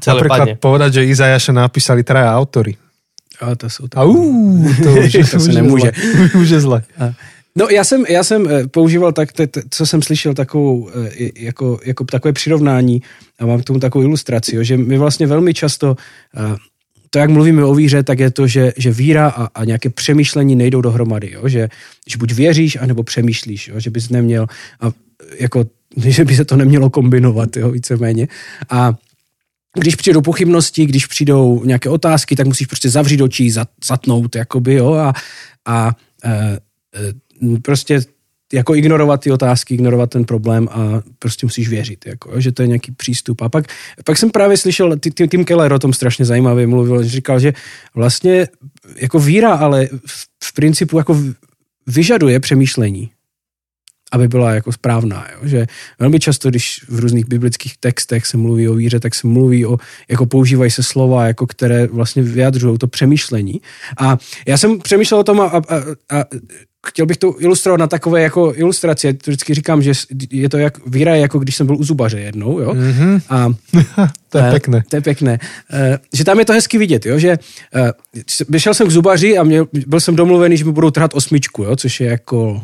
[0.00, 0.54] celé Napríklad padne.
[0.56, 2.74] povedať, že Izajaša napísali traja autory.
[3.40, 3.98] A to jsou to.
[3.98, 5.80] A uh, to už, To se už.
[5.82, 5.92] Zle.
[6.42, 6.82] už je zle.
[7.56, 11.30] No já jsem, já jsem eh, používal tak, te, te, co jsem slyšel takovou, eh,
[11.36, 13.02] jako, jako takové přirovnání
[13.38, 15.96] a mám k tomu takovou ilustraci, že my vlastně velmi často,
[16.36, 16.56] eh,
[17.14, 20.56] to jak mluvíme o víře, tak je to, že, že víra a, a nějaké přemýšlení
[20.56, 21.68] nejdou dohromady, jo, že,
[22.06, 24.46] že buď věříš, anebo přemýšlíš, jo, že bys neměl,
[24.80, 24.90] a
[25.38, 25.64] jako,
[25.96, 28.28] že by se to nemělo kombinovat, jo, víceméně.
[28.70, 28.94] A
[29.78, 34.74] když přijdou pochybnosti, když přijdou nějaké otázky, tak musíš prostě zavřít oči, zat, zatnout, jakoby,
[34.74, 35.12] jo, a,
[35.66, 38.00] a e, e, prostě
[38.54, 42.68] jako ignorovat ty otázky, ignorovat ten problém a prostě musíš věřit, jako, že to je
[42.68, 43.42] nějaký přístup.
[43.42, 43.64] A pak,
[44.04, 44.96] pak jsem právě slyšel,
[45.30, 47.52] Tim Keller o tom strašně zajímavě mluvil, že říkal, že
[47.94, 48.48] vlastně
[48.96, 51.18] jako víra, ale v, v principu jako
[51.86, 53.10] vyžaduje přemýšlení
[54.14, 55.26] aby byla jako správná.
[55.32, 55.48] Jo?
[55.48, 55.66] Že
[55.98, 59.76] velmi často, když v různých biblických textech se mluví o víře, tak se mluví o,
[60.08, 63.60] jako používají se slova, jako které vlastně vyjadřují to přemýšlení.
[63.98, 66.24] A já jsem přemýšlel o tom a, a, a, a
[66.88, 69.06] chtěl bych to ilustrovat na takové jako ilustraci.
[69.06, 69.92] Já to vždycky říkám, že
[70.30, 72.74] je to jak víra, je jako když jsem byl u zubaře jednou, jo.
[72.74, 73.20] Mhm.
[73.28, 73.46] A
[74.34, 74.82] To je Eh, pekné.
[74.90, 75.38] To je pěkné.
[75.70, 77.18] Eh, Že tam je to hezky vidět, jo?
[77.18, 77.38] že
[78.50, 81.62] eh, šel jsem k zubaři a mě, byl jsem domluvený, že mi budou trhat osmičku,
[81.62, 81.76] jo?
[81.76, 82.62] což je jako,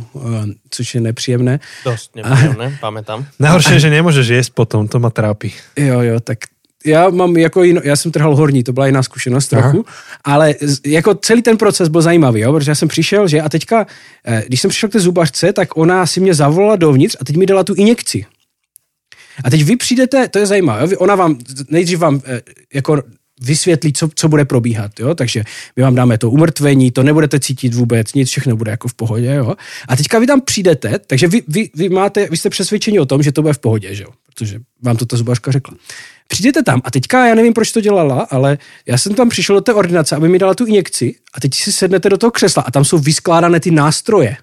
[0.70, 1.61] což je nepříjemné.
[1.85, 3.22] Dosť nepríjemné, pamätám.
[3.38, 5.54] Najhoršie že nemôžeš jesť potom, to ma trápi.
[5.78, 6.49] Jo, jo, tak
[6.86, 9.84] já mám jako jino, já jsem trhal horní, to byla jiná zkušenost trochu,
[10.24, 13.48] ale z- jako celý ten proces byl zajímavý, jo, protože já jsem přišel, že a
[13.48, 13.86] teďka,
[14.26, 17.36] eh, když jsem přišel k té zubařce, tak ona si mě zavolala dovnitř a teď
[17.36, 18.26] mi dala tu injekci.
[19.44, 21.38] A teď vy přijdete, to je zajímavé, jo, ona vám,
[21.70, 22.40] nejdřív vám eh,
[22.74, 23.02] jako
[23.42, 25.14] vysvětlí, co, co bude probíhat, jo?
[25.14, 25.44] takže
[25.76, 29.34] my vám dáme to umrtvení, to nebudete cítit vůbec, nic, všechno bude jako v pohodě,
[29.34, 29.54] jo?
[29.88, 33.22] A teďka vy tam přijdete, takže vy, vy, vy, máte, vy jste přesvědčeni o tom,
[33.22, 34.08] že to bude v pohodě, že jo?
[34.26, 35.74] protože vám to ta zubařka řekla.
[36.30, 39.60] Přijdete tam a teďka, já nevím, proč to dělala, ale já jsem tam přišel do
[39.60, 42.70] té ordinace, aby mi dala tu injekci a teď si sednete do toho křesla a
[42.70, 44.36] tam jsou vyskládané ty nástroje.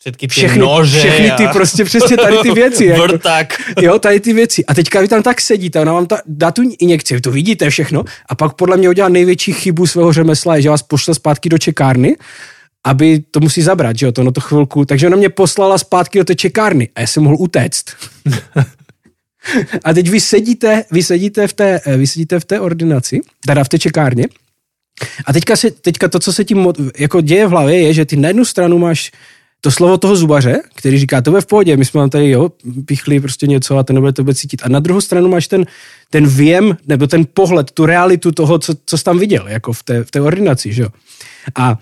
[0.00, 2.84] Všetky tie Všechny, nože všechny ty a prostě přesně tady ty věci.
[2.84, 3.02] jako.
[3.02, 3.60] vrtak.
[3.80, 4.64] Jo, tady ty věci.
[4.64, 7.70] A teďka vy tam tak sedíte, ona vám ta, dá tu injekci, vy to vidíte
[7.70, 11.48] všechno a pak podle mě udělá největší chybu svého řemesla, je, že vás pošle zpátky
[11.48, 12.16] do čekárny,
[12.84, 14.84] aby to musí zabrat, že jo, to no to chvilku.
[14.84, 17.84] Takže ona mě poslala zpátky do té čekárny a já jsem mohl utéct.
[19.84, 23.64] a teď vy sedíte, vy sedíte v té, eh, vy sedíte v té ordinaci, teda
[23.64, 24.26] v té čekárně
[25.26, 28.16] a teďka, se, teďka to, co se tím jako děje v hlavě, je, že ty
[28.16, 29.10] na jednu stranu máš
[29.60, 32.52] to slovo toho zubaře, který říká, to bude v pohodě, my jsme vám tady jo,
[32.86, 34.60] pichli prostě něco a ten nebude to cítit.
[34.64, 35.66] A na druhou stranu máš ten,
[36.10, 39.82] ten věm, nebo ten pohled, tu realitu toho, co, co jsi tam viděl, jako v
[39.82, 40.88] té, v té ordinaci, že jo.
[41.54, 41.78] A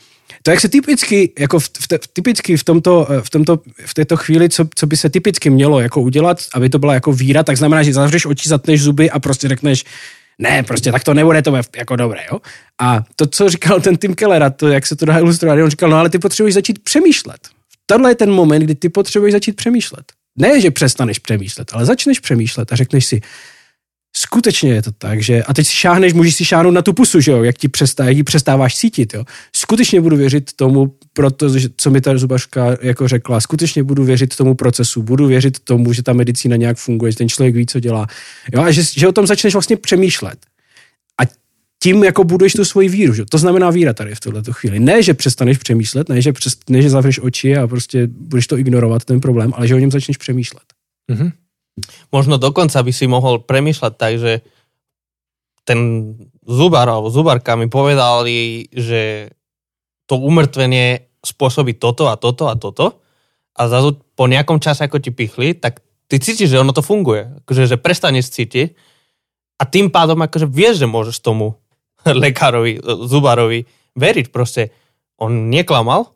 [0.49, 4.49] to, jak se typicky, jako v, v, typicky v, tomto, v, tomto, v této chvíli,
[4.49, 7.83] co, co by se typicky mělo jako udělat, aby to byla jako víra, tak znamená,
[7.83, 9.85] že zavřeš oči, zatneš zuby a prostě řekneš,
[10.39, 12.39] ne, prostě tak to nebude, to bude jako dobré, jo.
[12.81, 15.91] A to, co říkal ten Tim Keller, to, jak se to dá ilustrovat, on říkal,
[15.91, 17.49] no ale ty potřebuješ začít přemýšlet.
[17.87, 20.05] Tohle je ten moment, kdy ty potřebuješ začít přemýšlet.
[20.37, 23.21] Ne, že přestaneš přemýšlet, ale začneš přemýšlet a řekneš si,
[24.19, 27.21] skutečně je to tak, že a teď si šáhneš, můžeš si šáhnout na tu pusu,
[27.21, 29.25] že jo, jak ti přestá, jak ji přestáváš cítit, jo.
[29.57, 34.55] Skutečně budu věřit tomu, protože, co mi ta zubařka jako řekla, skutečně budu věřit tomu
[34.55, 38.07] procesu, budu věřit tomu, že ta medicína nějak funguje, že ten člověk ví, co dělá.
[38.55, 40.39] Jo, a že, že o tom začneš vlastně přemýšlet.
[41.21, 41.25] A
[41.83, 43.15] tím jako buduješ tu svoji víru.
[43.15, 43.25] Že?
[43.25, 44.81] To znamená víra tady v tuhle chvíli.
[44.81, 48.59] Ne, že přestaneš přemýšlet, ne že, přest, ne, že zavřeš oči a prostě budeš to
[48.59, 50.63] ignorovat, ten problém, ale že o něm začneš přemýšlet.
[51.13, 51.33] Mm-hmm.
[52.15, 54.33] Možno dokonca by si mohol premýšľať tak, že
[55.69, 56.13] ten
[56.49, 59.33] zubar alebo zubarka mi povedali, že
[60.09, 63.05] to umrtvenie spôsobí toto a toto a toto
[63.59, 67.43] a zrazu po nejakom čase, ako ti pichli, tak ty cítiš, že ono to funguje.
[67.45, 68.79] Akože, že prestaneš cítiť
[69.59, 71.59] a tým pádom akože vieš, že môžeš tomu
[72.25, 73.67] lekárovi, zubarovi
[73.99, 74.27] veriť.
[74.31, 74.71] Proste
[75.19, 76.15] on neklamal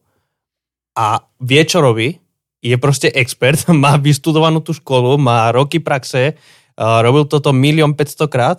[0.94, 2.21] a vie, čo robí
[2.62, 6.38] je proste expert, má vystudovanú tú školu, má roky praxe,
[6.78, 8.58] robil toto milión 500 krát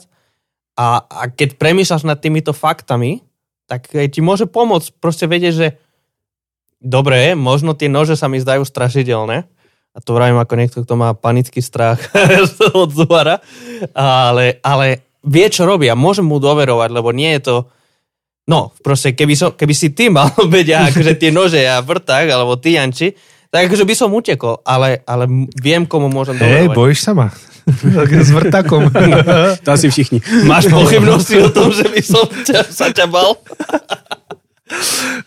[0.77, 3.25] a, a keď premýšľaš nad týmito faktami,
[3.65, 5.67] tak ti môže pomôcť proste vedieť, že
[6.77, 9.47] dobre, možno tie nože sa mi zdajú strašidelné,
[9.93, 12.01] a to vravím ako niekto, kto má panický strach
[12.73, 13.39] od zúvara,
[13.93, 17.55] ale, ale vie, čo robí a môžem mu doverovať, lebo nie je to,
[18.49, 22.57] no, proste, keby, som, keby si ty mal vedia, akože tie nože a vrták, alebo
[22.57, 23.13] ty, Janči,
[23.53, 27.29] tak akože by som utekol, ale, ale viem, komu môžem Hej, bojíš sa ma?
[28.25, 28.89] S vrtakom.
[29.63, 30.25] to asi všichni.
[30.49, 33.37] Máš pochybnosti o tom, že by som ťa, sa ťa bal?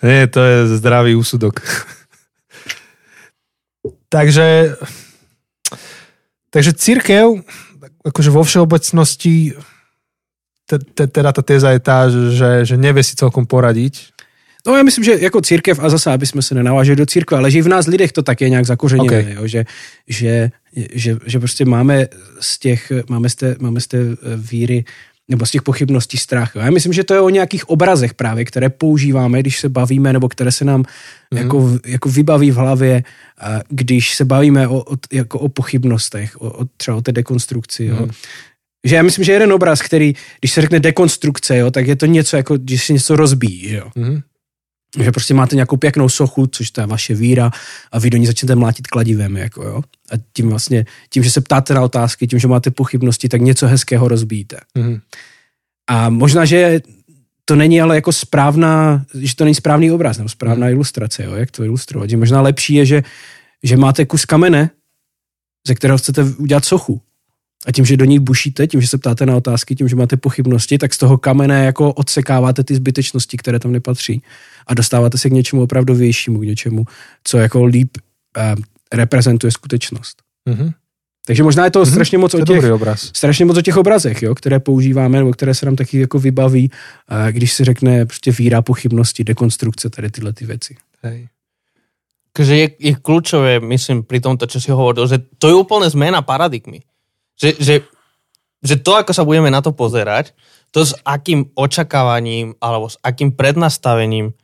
[0.02, 1.62] Nie, to je zdravý úsudok.
[4.10, 4.74] takže
[6.50, 7.46] takže církev,
[8.02, 9.54] akože vo všeobecnosti
[10.66, 14.15] teda tá téza je tá, že, že nevie si celkom poradiť
[14.66, 17.50] No já myslím, že jako církev, a zase, aby jsme se nenaváželi do církve, ale
[17.50, 19.32] že i v nás lidech to tak je nějak zakořeněné, okay.
[19.32, 19.64] jo, že,
[20.08, 20.50] že,
[20.94, 22.06] že, že, prostě máme
[22.40, 24.84] z těch, máme z té, máme z té eh, víry
[25.28, 26.52] nebo z těch pochybností strach.
[26.54, 26.62] Jo.
[26.62, 30.28] Já myslím, že to je o nějakých obrazech právě, které používáme, když se bavíme, nebo
[30.28, 30.84] které se nám
[31.30, 31.38] mm.
[31.38, 33.04] jako, jako vybaví v hlavě,
[33.68, 37.84] když se bavíme o, o, jako o pochybnostech, o, o, třeba o té dekonstrukci.
[37.84, 37.96] Jo.
[38.00, 38.10] Mm.
[38.84, 42.06] Že já myslím, že jeden obraz, který, když se řekne dekonstrukce, jo, tak je to
[42.06, 43.72] něco, jako když se něco rozbíjí.
[43.72, 43.90] Jo.
[43.94, 44.20] Mm
[45.04, 47.50] že prostě máte nějakou pěknou sochu, což je vaše víra
[47.92, 49.82] a vy do ní začnete mlátit kladivem, jako jo.
[50.12, 53.66] A tím vlastně, tím, že se ptáte na otázky, tím, že máte pochybnosti, tak něco
[53.66, 54.56] hezkého rozbíjíte.
[54.78, 55.00] Mm-hmm.
[55.86, 56.80] A možná, že
[57.48, 60.72] to není ale jako správná, že to není správný obraz nebo správná mm.
[60.72, 62.10] ilustrace, jo, jak to ilustrovat.
[62.10, 63.02] Že možná lepší je, že,
[63.62, 64.70] že máte kus kamene,
[65.66, 67.00] ze kterého chcete udělat sochu.
[67.66, 70.16] A tím, že do ní bušíte, tím, že se ptáte na otázky, tím, že máte
[70.16, 74.22] pochybnosti, tak z toho kamene jako odsekáváte ty zbytečnosti, které tam nepatří.
[74.66, 76.84] A dostáváte se k něčemu opravdovějšímu, k něčemu,
[77.24, 77.90] co jako líp
[78.36, 78.54] eh,
[78.92, 80.22] reprezentuje skutečnost.
[80.48, 80.72] Mm-hmm.
[81.26, 81.90] Takže možná je to mm-hmm.
[81.90, 83.10] strašně moc o těch, obraz.
[83.14, 86.70] strašně moc o těch obrazech, jo, které používáme, nebo které se nám taky jako vybaví,
[86.70, 90.76] eh, když se řekne prostě víra, pochybnosti, dekonstrukce, tady tyhle ty věci.
[91.02, 91.28] Hej.
[92.36, 96.20] Takže je, je kľúčové, myslím, pri tomto, čo si hovoril, že to je úplne zmena
[96.20, 96.84] paradigmy.
[97.36, 97.74] Že, že,
[98.64, 100.32] že to, ako sa budeme na to pozerať,
[100.72, 104.36] to s akým očakávaním alebo s akým prednastavením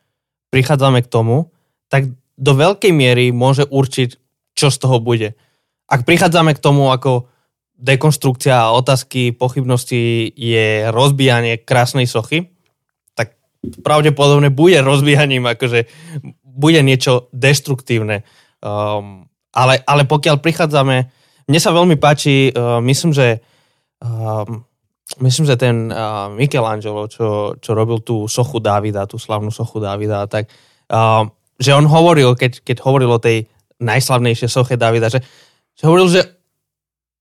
[0.52, 1.52] prichádzame k tomu,
[1.88, 4.10] tak do veľkej miery môže určiť,
[4.52, 5.36] čo z toho bude.
[5.88, 7.28] Ak prichádzame k tomu ako
[7.82, 12.52] dekonstrukcia otázky, pochybnosti je rozbijanie krásnej sochy,
[13.12, 13.36] tak
[13.82, 15.88] pravdepodobne bude rozbijaním, akože
[16.44, 18.22] bude niečo deštruktívne.
[18.62, 20.96] Um, ale, ale pokiaľ prichádzame
[21.48, 23.42] mne sa veľmi páči, uh, myslím, že
[24.04, 24.44] uh,
[25.20, 30.24] myslím, že ten uh, Michelangelo, čo, čo robil tú sochu Davida, tú slavnú sochu Davida,
[30.30, 30.48] tak
[30.92, 31.26] uh,
[31.60, 33.46] že on hovoril, keď, keď hovoril o tej
[33.82, 35.22] najslavnejšej soche Davida, že,
[35.74, 36.22] že hovoril, že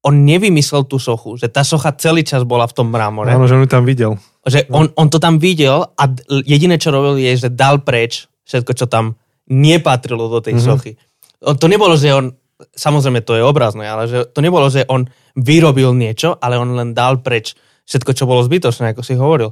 [0.01, 3.29] on nevymyslel tú sochu, že tá socha celý čas bola v tom mramore.
[3.29, 4.17] Áno, že on tam videl.
[4.41, 6.03] Že on, on to tam videl a
[6.41, 9.13] jediné, čo robil, je, že dal preč všetko, čo tam
[9.45, 10.69] nepatrilo do tej mm-hmm.
[10.73, 10.97] sochy.
[11.41, 12.33] To nebolo, že on
[12.75, 16.91] samozrejme to je obrazné, ale že to nebolo, že on vyrobil niečo, ale on len
[16.91, 19.51] dal preč všetko, čo bolo zbytočné, ako si hovoril.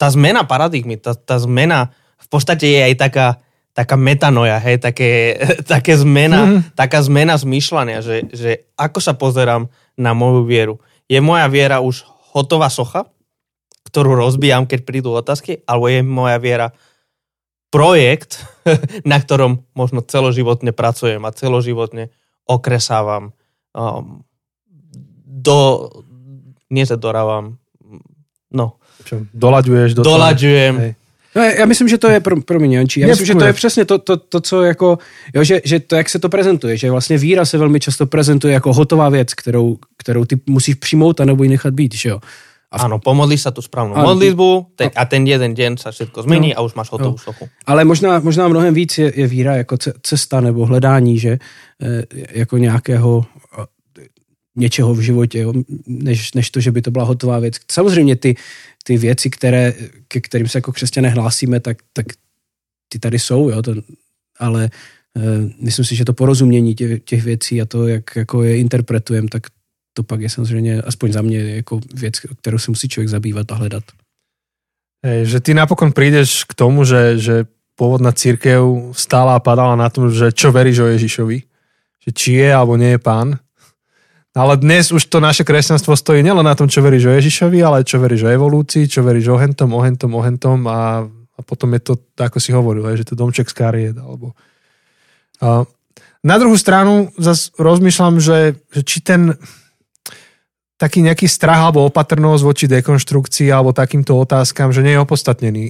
[0.00, 3.26] Tá zmena paradigmy, tá, tá zmena v podstate je aj taká,
[3.72, 5.36] taká metanoja, hej, také,
[5.72, 6.60] také zmena, mm-hmm.
[6.76, 10.74] taká zmena zmýšľania, že, že ako sa pozerám na moju vieru.
[11.10, 13.08] Je moja viera už hotová socha,
[13.90, 16.70] ktorú rozbijam, keď prídu otázky, alebo je moja viera
[17.70, 18.44] projekt,
[19.08, 22.10] na ktorom možno celoživotne pracujem a celoživotne
[22.46, 23.32] okresávam.
[23.70, 24.26] Um,
[25.24, 25.88] do,
[26.70, 27.56] nie že dorávam,
[28.50, 28.76] no.
[29.06, 29.94] Čo, dolaďuješ?
[29.94, 30.74] Do Dolaďujem.
[30.76, 30.92] Hej.
[31.36, 33.00] No, já myslím, že to je pro, pro mě, Jančí.
[33.00, 34.98] Já myslím, že to je přesně to, to, to co jako,
[35.34, 38.54] jo, že, že to, jak se to prezentuje, že vlastně víra se velmi často prezentuje
[38.54, 42.20] jako hotová věc, kterou, kterou ty musíš přijmout a nebo ji nechat být, že jo.
[42.70, 44.14] A Áno, pomodlíš sa tú správnu Áno.
[44.14, 47.50] modlitbu te, a ten jeden deň sa všetko zmení a už máš hotovú sochu.
[47.66, 51.38] Ale možná, možná mnohem víc je, je víra jako ce- cesta nebo hledání, že e,
[52.38, 53.66] jako nějakého e,
[54.56, 55.52] něčeho v životě, jo,
[55.86, 57.58] než, než to, že by to byla hotová věc.
[57.72, 58.36] Samozřejmě ty,
[58.84, 59.74] ty věci, které,
[60.08, 62.06] ke kterým se jako křesťané hlásíme, tak, tak
[62.88, 63.74] ty tady jsou, jo, to,
[64.38, 64.70] ale
[65.16, 65.20] e,
[65.58, 69.42] myslím si, že to porozumění těch, těch věcí a to, jak jako je interpretujeme, tak
[70.00, 73.54] to pak je samozřejmě, aspoň za mě, jako věc, kterou se musí člověk zabývat a
[73.54, 73.84] hledat.
[75.04, 77.44] Hej, že ty napokon prídeš k tomu, že, že
[77.76, 81.38] pôvodná církev stála a padala na tom, že čo veríš o Ježišovi.
[82.00, 83.36] Že či je alebo nie je pán.
[84.32, 87.84] Ale dnes už to naše kresťanstvo stojí nielen na tom, čo veríš o Ježišovi, ale
[87.84, 91.76] čo veríš o evolúcii, čo veríš o hentom, o hentom, o hentom a, a potom
[91.76, 93.96] je to, ako si hovoril, že to domček z kariet.
[94.00, 94.32] Alebo...
[96.20, 99.40] Na druhú stranu zase rozmýšľam, že, že či ten
[100.80, 105.64] taký nejaký strach alebo opatrnosť voči dekonštrukcii alebo takýmto otázkam, že nie je opodstatnený.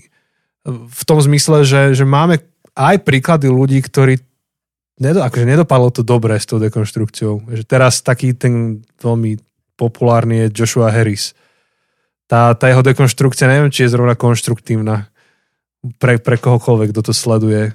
[0.71, 2.39] V tom zmysle, že, že máme
[2.79, 4.23] aj príklady ľudí, ktorí
[5.03, 7.51] nedo, akože nedopadlo to dobre s tou dekonštrukciou.
[7.51, 9.43] Že teraz taký ten veľmi
[9.75, 11.35] populárny je Joshua Harris.
[12.31, 15.11] Tá, tá jeho dekonštrukcia, neviem, či je zrovna konštruktívna
[15.99, 17.75] pre, pre kohokoľvek, kto to sleduje.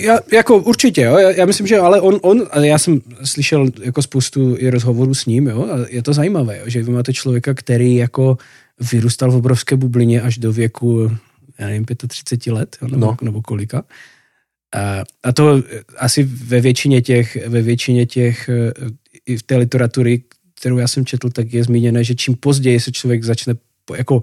[0.00, 1.18] Já, jako určitě, jo.
[1.18, 5.14] Já, já myslím, že ale on, on, ale já jsem slyšel jako spoustu i rozhovorů
[5.14, 8.38] s ním, jo, a je to zajímavé, jo, že vy máte člověka, který jako
[8.92, 11.10] vyrůstal v obrovské bublině až do věku,
[11.58, 13.16] já nevím, 35 let, jo, nebo, No.
[13.22, 13.84] nebo kolika.
[14.74, 15.62] A, a to
[15.98, 18.72] asi ve většině těch, ve většině těch, eh,
[19.26, 20.22] i v té literatury,
[20.54, 23.54] kterou já jsem četl, tak je zmíněné, že čím později se člověk začne
[23.96, 24.20] jako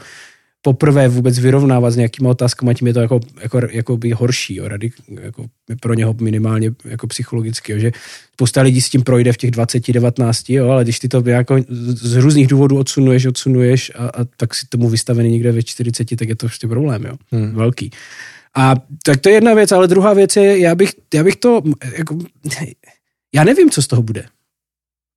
[0.62, 4.68] poprvé vůbec vyrovnávat s nějakýma otázkama, tím je to jako, jako, jako by horší, jo,
[4.68, 5.46] rady, jako
[5.80, 7.92] pro něho minimálně jako psychologicky, jo, že
[8.34, 11.58] spousta lidí s tím projde v těch 20, 19, jo, ale když ty to jako
[11.90, 16.30] z různých důvodů odsunuješ, odsunuješ a, a tak si tomu vystavený někde ve 40, tak
[16.30, 17.56] je to prostě problém, jo, Hmm.
[17.56, 17.92] velký.
[18.56, 21.62] A tak to je jedna věc, ale druhá věc je, já bych, já bych to,
[21.98, 22.18] jako,
[23.36, 24.26] já nevím, co z toho bude.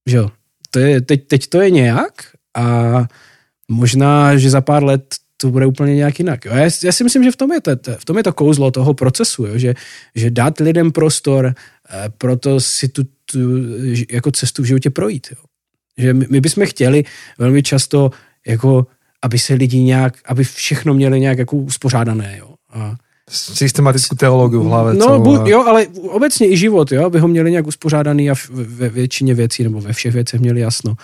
[0.08, 0.30] Že jo?
[0.70, 2.12] To je, teď, teď to je nějak
[2.56, 2.94] a
[3.68, 6.44] možná, že za pár let to bude úplně nějak jinak.
[6.44, 6.52] Jo?
[6.54, 8.94] Já, já si myslím, že v tom je to, v tom je to kouzlo toho
[8.94, 9.58] procesu, jo?
[9.58, 9.74] Že,
[10.14, 13.38] že dát lidem prostor, eh, proto si tu, tu
[14.10, 15.26] jako cestu v životě projít.
[15.30, 15.42] Jo?
[15.98, 17.04] Že my, my bychom chtěli
[17.38, 18.10] velmi často,
[18.46, 18.86] jako,
[19.22, 22.36] aby se lidi nějak, aby všechno měli nějak jako uspořádané.
[22.38, 22.54] Jo?
[22.72, 22.94] A,
[23.24, 24.90] Systematickú teológiu v hlave.
[25.00, 28.34] No, celú bu, jo, ale obecně i život, jo, aby ho měli nějak uspořádaný a
[28.52, 30.94] ve většině věcí nebo ve všech věcech měli jasno.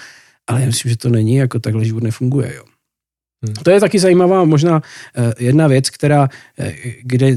[0.47, 2.65] Ale já myslím, že to není, jako takhle život nefunguje, jo.
[3.45, 3.55] Hmm.
[3.55, 4.83] To je taky zajímavá možná
[5.17, 7.37] eh, jedna věc, která, eh, kde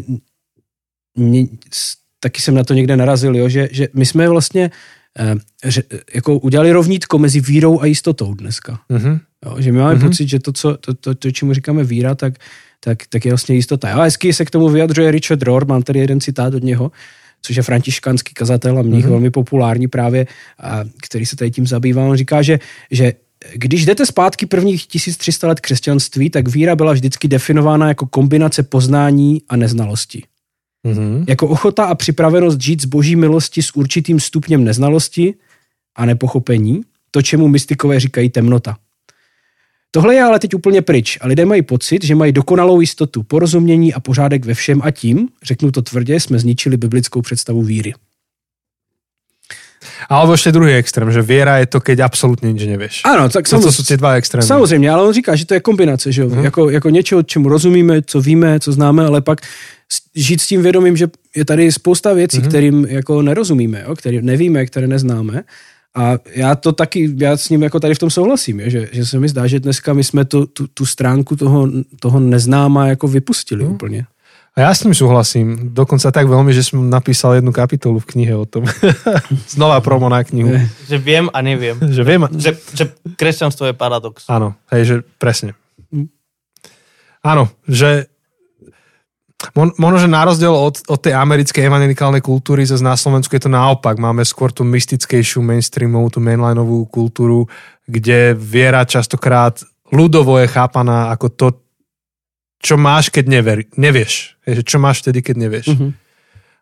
[2.20, 4.72] taky jsem na to někde narazil, jo, že, že my jsme vlastně
[5.20, 5.36] eh,
[5.72, 5.84] že,
[6.16, 8.80] jako udělali rovnítko mezi vírou a jistotou dneska.
[8.90, 9.20] Mhm.
[9.46, 10.04] Jo, že my máme Mhm.
[10.04, 10.08] mm-hmm.
[10.10, 12.34] pocit, že to, co, to, to, to, čemu říkáme víra, tak,
[12.80, 13.94] tak, tak je vlastně jistota.
[13.94, 16.92] A hezky se k tomu vyjadřuje Richard Rohr, mám tady jeden citát od něho,
[17.42, 19.04] což je františkánský kazatel a mních, Mhm.
[19.06, 19.10] mm-hmm.
[19.10, 20.28] velmi populární právě,
[20.60, 22.04] a, který se tady tím zabývá.
[22.06, 22.60] On říká, že,
[22.92, 23.14] že
[23.54, 29.42] když jdete zpátky prvních 1300 let křesťanství, tak víra byla vždycky definována jako kombinace poznání
[29.50, 30.24] a neznalosti.
[30.84, 31.26] Mhm.
[31.28, 35.34] Jako ochota a připravenost žít z boží milosti s určitým stupněm neznalosti
[35.96, 38.78] a nepochopení, to, čemu mystikové říkají temnota.
[39.92, 43.94] Tohle je ale teď úplně pryč a lidé mají pocit, že mají dokonalou jistotu, porozumění
[43.94, 47.94] a pořádek ve všem a tím, řeknu to tvrdě, jsme zničili biblickou představu víry.
[50.10, 52.96] Alebo ešte druhý extrém, že viera je to, keď absolútne nič nevieš.
[53.06, 54.44] Ano, tak To, to sú tie dva extrémy.
[54.48, 56.30] Samozřejmě, ale on říká, že to je kombinace, že jo?
[56.30, 56.44] Mhm.
[56.44, 59.42] Jako, jako něčeho, čemu rozumíme, co víme, co známe, ale pak
[60.16, 62.48] žít s tím vědomím, že je tady spousta věcí, Mhm.
[62.50, 63.96] kterým jako nerozumíme, jo?
[63.96, 65.44] které nevíme, které neznáme.
[65.96, 68.62] A já to taky, já s ním jako tady v tom souhlasím?
[68.66, 72.20] Že, že se mi zdá, že dneska my jsme tu, tu, tu stránku toho, toho
[72.20, 73.74] neznáma jako vypustili Mhm.
[73.74, 74.06] úplně.
[74.54, 75.74] A ja s ním súhlasím.
[75.74, 78.70] Dokonca tak veľmi, že som napísal jednu kapitolu v knihe o tom.
[79.54, 80.54] Znova promo na knihu.
[80.90, 81.74] Že viem a neviem.
[81.90, 82.84] že viem, Že, že
[83.18, 84.30] kresťanstvo je paradox.
[84.30, 85.58] áno, hej, že presne.
[87.24, 88.12] Áno, že
[89.60, 93.44] Mon, možno, že na rozdiel od, od tej americkej evangelikálnej kultúry, zase na Slovensku je
[93.44, 94.00] to naopak.
[94.00, 97.52] Máme skôr tú mystickejšiu mainstreamovú, tú mainlineovú kultúru,
[97.84, 99.60] kde viera častokrát
[99.92, 101.48] ľudovo je chápaná ako to,
[102.64, 104.40] čo máš, keď never, nevieš.
[104.64, 105.68] Čo máš vtedy, keď nevieš.
[105.76, 105.88] Mhm.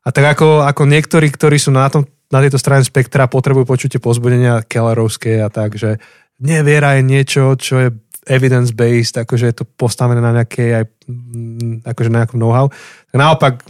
[0.01, 4.01] A tak ako, ako niektorí, ktorí sú na, tom, na tejto strane spektra, potrebujú počutie
[4.01, 6.01] pozbudenia Kellerovské a tak, že
[6.41, 7.87] neviera je niečo, čo je
[8.25, 12.69] evidence-based, akože je to postavené na nejakej aj, mm, akože na nejakom know-how.
[13.13, 13.61] Naopak,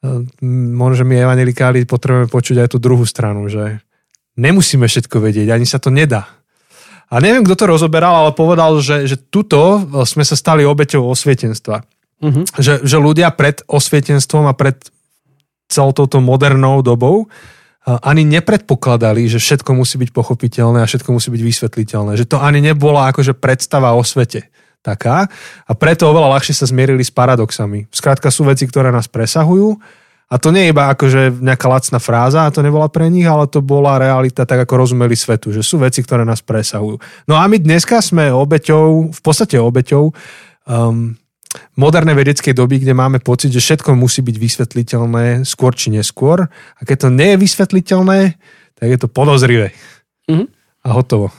[0.00, 3.84] mm, možno, že my evangelikáli potrebujeme počuť aj tú druhú stranu, že
[4.40, 6.28] nemusíme všetko vedieť, ani sa to nedá.
[7.12, 11.84] A neviem, kto to rozoberal, ale povedal, že, že tuto sme sa stali obeťou osvietenstva.
[12.24, 12.42] Mhm.
[12.56, 14.78] Že, že ľudia pred osvietenstvom a pred
[15.68, 17.28] celou touto modernou dobou
[17.84, 22.16] a, ani nepredpokladali, že všetko musí byť pochopiteľné a všetko musí byť vysvetliteľné.
[22.16, 24.48] Že to ani nebola akože predstava o svete
[24.84, 25.32] taká
[25.64, 27.88] a preto oveľa ľahšie sa zmierili s paradoxami.
[27.88, 29.80] Skrátka sú veci, ktoré nás presahujú
[30.24, 33.44] a to nie je iba akože nejaká lacná fráza a to nebola pre nich, ale
[33.44, 36.96] to bola realita tak, ako rozumeli svetu, že sú veci, ktoré nás presahujú.
[37.28, 41.12] No a my dneska sme obeťou, v podstate obeťou um,
[41.76, 46.48] modernej vedeckej doby, kde máme pocit, že všetko musí byť vysvetliteľné skôr či neskôr.
[46.50, 48.18] A keď to nie je vysvetliteľné,
[48.74, 49.76] tak je to podozrivé.
[50.26, 50.48] Mhm.
[50.84, 51.32] A hotovo.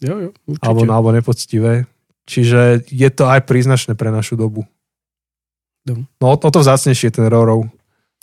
[0.00, 0.64] Jo, jo, určite.
[0.64, 1.84] Alebo, alebo nepoctivé.
[2.24, 4.64] Čiže je to aj príznačné pre našu dobu.
[5.84, 7.68] No o, o to vzácnejšie je ten Rorov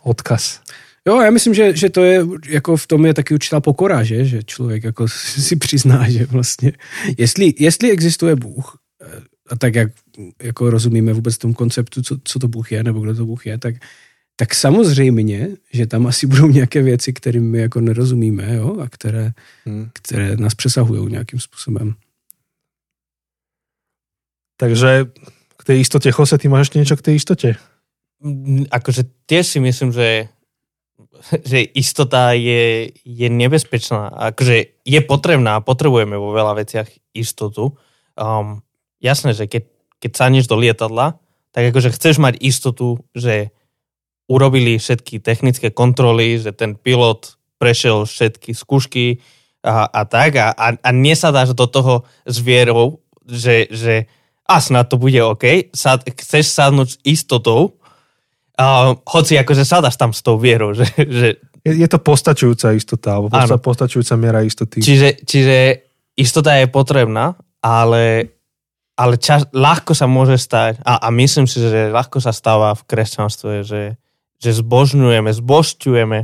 [0.08, 0.60] odkaz.
[1.06, 4.24] Jo, já myslím, že, že to je, jako v tom je taky určitá pokora, že,
[4.24, 5.08] že člověk jako
[5.48, 6.72] si přizná, že vlastně,
[7.18, 9.88] jestli, jestli existuje Bůh, eh, a tak jak
[10.42, 13.58] jako rozumíme vůbec tomu konceptu, co, co to Bůh je, nebo kdo to Bůh je,
[13.58, 13.74] tak,
[14.36, 19.32] tak samozřejmě, že tam asi budou nějaké věci, kterým my jako nerozumíme, jo, a které,
[19.68, 19.88] Hm.
[19.92, 21.94] které nás přesahují nějakým způsobem.
[24.56, 25.06] Takže
[25.56, 27.48] k tej istote, Jose, ty máš ešte niečo k tej istote?
[28.18, 30.28] Mm, akože tiež si myslím, že,
[31.50, 34.10] že istota je, je nebezpečná.
[34.34, 37.78] Akože je potrebná, potrebujeme vo veľa veciach istotu.
[38.18, 38.66] Um,
[38.98, 39.70] jasné, že keď,
[40.02, 41.18] keď sadneš do lietadla,
[41.54, 43.50] tak akože chceš mať istotu, že
[44.28, 49.24] urobili všetky technické kontroly, že ten pilot prešiel všetky skúšky
[49.64, 54.06] a, a tak a, a, a nesadáš do toho s vierou, že, že
[54.48, 57.77] a snad to bude OK, Sad, chceš sadnúť s istotou,
[58.58, 63.14] a hoci akože sadaš tam s tou vierou, že, že Je, je to postačujúca istota,
[63.14, 64.82] alebo posta, postačujúca miera istoty.
[64.82, 65.56] čiže, čiže
[66.18, 68.34] istota je potrebná, ale,
[68.98, 72.82] ale čas, ľahko sa môže stať, a, a myslím si, že ľahko sa stáva v
[72.82, 73.94] kresťanstve, že,
[74.42, 76.18] že zbožňujeme, zbožťujeme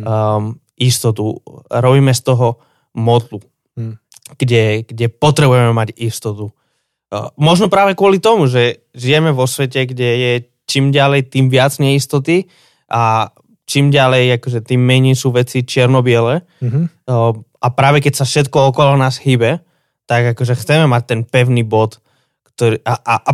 [0.00, 2.64] um, istotu, robíme z toho
[2.96, 3.98] modlu, Hmm.
[4.38, 6.54] kde, kde potrebujeme mať istotu.
[7.10, 10.32] Uh, možno práve kvôli tomu, že žijeme vo svete, kde je
[10.64, 12.48] čím ďalej, tým viac neistoty
[12.90, 13.32] a
[13.64, 16.44] čím ďalej, akože tým menej sú veci čierno-biele.
[16.60, 17.08] Mhm.
[17.08, 17.32] Uh,
[17.64, 19.64] a práve keď sa všetko okolo nás hýbe,
[20.04, 21.96] tak akože chceme mať ten pevný bod,
[22.52, 23.32] ktorý, a, a, a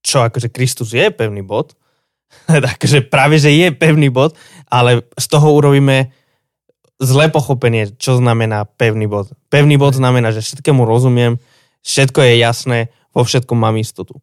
[0.00, 1.76] čo akože Kristus je pevný bod,
[2.48, 4.32] takže práve, že je pevný bod,
[4.72, 6.08] ale z toho urobíme
[7.02, 9.36] zlé pochopenie, čo znamená pevný bod.
[9.52, 11.36] Pevný bod znamená, že všetkému rozumiem,
[11.84, 12.78] všetko je jasné,
[13.12, 14.16] vo všetkom mám istotu.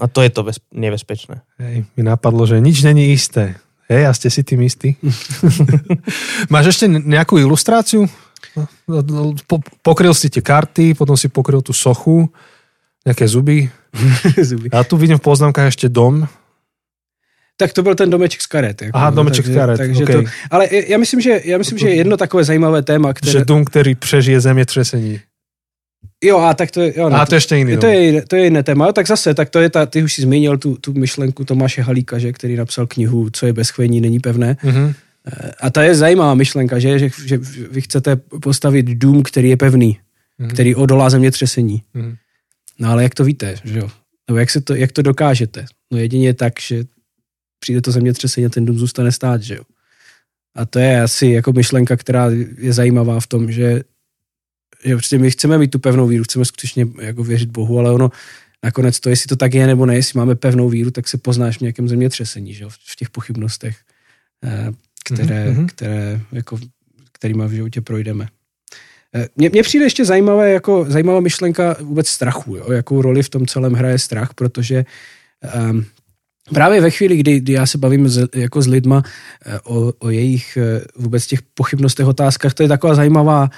[0.00, 1.40] A to je to bez, nebezpečné.
[1.56, 3.56] Hej, mi napadlo, že nič není isté.
[3.88, 4.94] Hej, a ste si tým istí?
[6.52, 8.06] Máš ešte nejakú ilustráciu?
[9.48, 12.28] Po, pokryl si tie karty, potom si pokryl tú sochu,
[13.02, 13.66] nejaké zuby.
[14.38, 14.70] Zuby.
[14.70, 16.28] A tu vidím v poznámkach ešte dom.
[17.56, 18.82] Tak to byl ten domeček z karet.
[18.82, 20.24] Jako, Aha, domeček takže, z karet, Takže okej.
[20.24, 23.32] to, ale já myslím, že, já myslím, že jedno takové zajímavé téma, které...
[23.32, 25.20] Že dům, ktorý prežije zemětřesení.
[26.24, 26.92] Jo, a tak to je...
[26.98, 28.86] Jo, no, A to je ešte iný to, je, to je jiné téma.
[28.86, 31.82] Jo, tak zase, tak to je ta, ty už si zmínil tu, tu myšlenku Tomáše
[31.82, 34.56] Halíka, že, který napsal knihu Co je bez chvění, není pevné.
[34.62, 34.92] Mhm.
[35.60, 37.38] A to je zajímavá myšlenka, že, že, že
[37.70, 39.98] vy chcete postavit dům, který je pevný,
[40.38, 40.50] Mhm.
[40.50, 41.82] který odolá zemětřesení.
[41.94, 42.16] Mhm.
[42.78, 43.88] No ale jak to víte, že jo?
[44.28, 45.64] Nebo jak, se to, jak to dokážete?
[45.90, 46.84] No jedině tak, že
[47.60, 49.62] přijde to zemětřesení a ten dům zůstane stát, že jo?
[50.56, 53.82] A to je asi jako myšlenka, která je zajímavá v tom, že,
[54.84, 58.10] že prostě my chceme mít tu pevnou víru, chceme skutečně jako věřit Bohu, ale ono
[58.64, 61.58] nakonec to, jestli to tak je nebo ne, jestli máme pevnou víru, tak se poznáš
[61.58, 62.70] v nějakém zemětřesení, že jo?
[62.70, 63.76] v těch pochybnostech,
[64.44, 64.72] eh,
[65.04, 65.66] které, Mhm.
[65.66, 66.58] které jako,
[67.12, 68.28] kterýma v životě projdeme.
[69.14, 72.72] Eh, Mně, mně přijde ještě zajímavé, jako, zajímavá myšlenka vůbec strachu, jo?
[72.72, 74.84] jakou roli v tom celém hraje strach, protože
[75.70, 75.84] um,
[76.54, 79.02] právě ve chvíli, kdy, kdy já se bavím s, jako s lidma
[79.46, 83.50] eh, o, o jejich eh, vůbec těch pochybnostech, otázkách, to je taková zajímavá,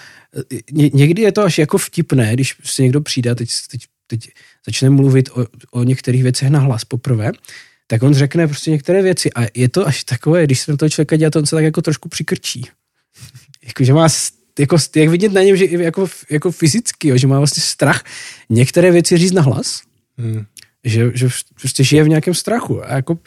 [0.53, 3.83] eh, ně, někdy je to až jako vtipné, když se někdo přijde a teď, teď,
[4.07, 4.31] teď
[4.67, 7.33] začne mluvit o, o některých věcech na hlas poprvé,
[7.87, 10.91] tak on řekne prostě některé věci a je to až takové, když se na toho
[10.91, 12.67] člověka dělá, to on se tak jako trošku přikrčí.
[13.67, 14.09] Jako, že má
[14.59, 18.05] jako, jak vidět na něm, že jako, jako fyzicky, jo, že má vlastně strach
[18.51, 19.83] některé věci říct na hlas,
[20.19, 20.47] Mhm.
[20.85, 21.29] Že, že
[21.61, 22.85] prostě žije v nějakém strachu.
[22.85, 23.19] A, jako,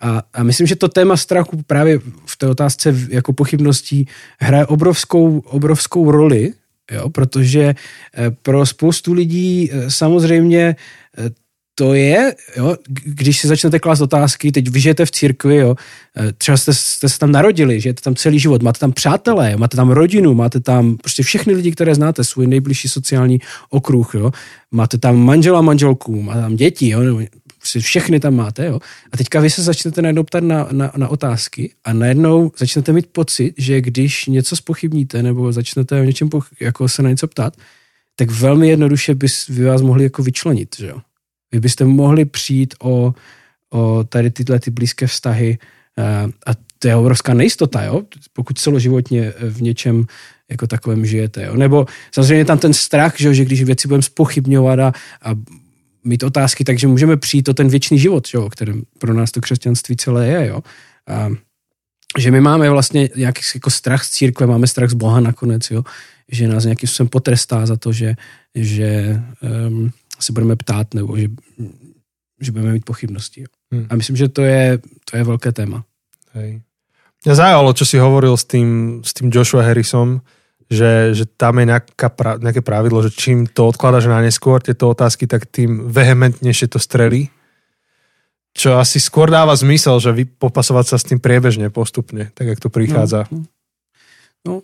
[0.00, 4.08] a, a myslím, že to téma strachu právě v té otázce jako pochybností
[4.40, 6.52] hraje obrovskou, obrovskou roli,
[6.90, 7.74] jo, protože
[8.14, 10.76] eh, pro spoustu lidí eh, samozřejmě
[11.18, 11.30] eh,
[11.80, 15.74] to je, jo, když si začnete klást otázky, teď vy žijete v církvi, jo,
[16.38, 19.90] třeba jste, jste se tam narodili, žijete tam celý život, máte tam přátelé, máte tam
[19.90, 24.30] rodinu, máte tam prostě všechny lidi, které znáte, svůj nejbližší sociální okruh, jo,
[24.70, 27.20] máte tam manžela, manželku, máte tam děti, jo,
[27.78, 28.80] všechny tam máte, jo.
[29.12, 33.06] A teďka vy se začnete najednou ptat na, na, na otázky a najednou začnete mít
[33.12, 36.28] pocit, že když něco spochybníte nebo začnete o něčem
[36.60, 37.56] jako se na něco ptát,
[38.16, 41.00] tak velmi jednoduše by vás mohli jako vyčlenit, že jo.
[41.52, 43.14] Vy byste mohli přijít o,
[43.70, 45.58] o tady tyhle ty blízké vztahy
[45.98, 46.02] eh,
[46.46, 48.02] a to je obrovská nejistota, jo?
[48.32, 50.06] pokud celoživotně v něčem
[50.50, 51.44] jako takovém žijete.
[51.44, 51.56] Jo?
[51.56, 54.92] Nebo samozřejmě tam ten strach, že, že když věci budeme spochybňovat a,
[55.22, 55.34] a
[56.04, 59.96] mít otázky, takže můžeme přijít o ten věčný život, jo, kterým pro nás to křesťanství
[59.96, 60.46] celé je.
[60.46, 60.60] Jo.
[61.06, 61.28] A,
[62.18, 65.82] že my máme vlastně nějaký jako strach z církve, máme strach z Boha nakonec, jo,
[66.28, 68.14] že nás nějakým způsobem potrestá za to, že,
[68.54, 69.20] že
[69.68, 69.90] um,
[70.22, 71.28] se budeme ptát nebo že,
[72.40, 73.44] že budeme mít pochybnosti.
[73.72, 73.86] Hmm.
[73.90, 74.78] A myslím, že to je,
[75.10, 75.84] to je velké téma.
[76.32, 76.62] Hej.
[77.24, 80.24] Mňa zaujalo, čo si hovoril s tým, s tým Joshua Harrisom,
[80.70, 84.88] že, že tam je nejaká pra, nejaké pravidlo, že čím to odkladáš na neskôr, tieto
[84.88, 87.28] otázky, tak tým vehementnejšie to strelí.
[88.56, 92.58] Čo asi skôr dáva zmysel, že vy popasovať sa s tým priebežne, postupne, tak jak
[92.62, 93.28] to prichádza.
[93.30, 93.44] No,
[94.48, 94.54] no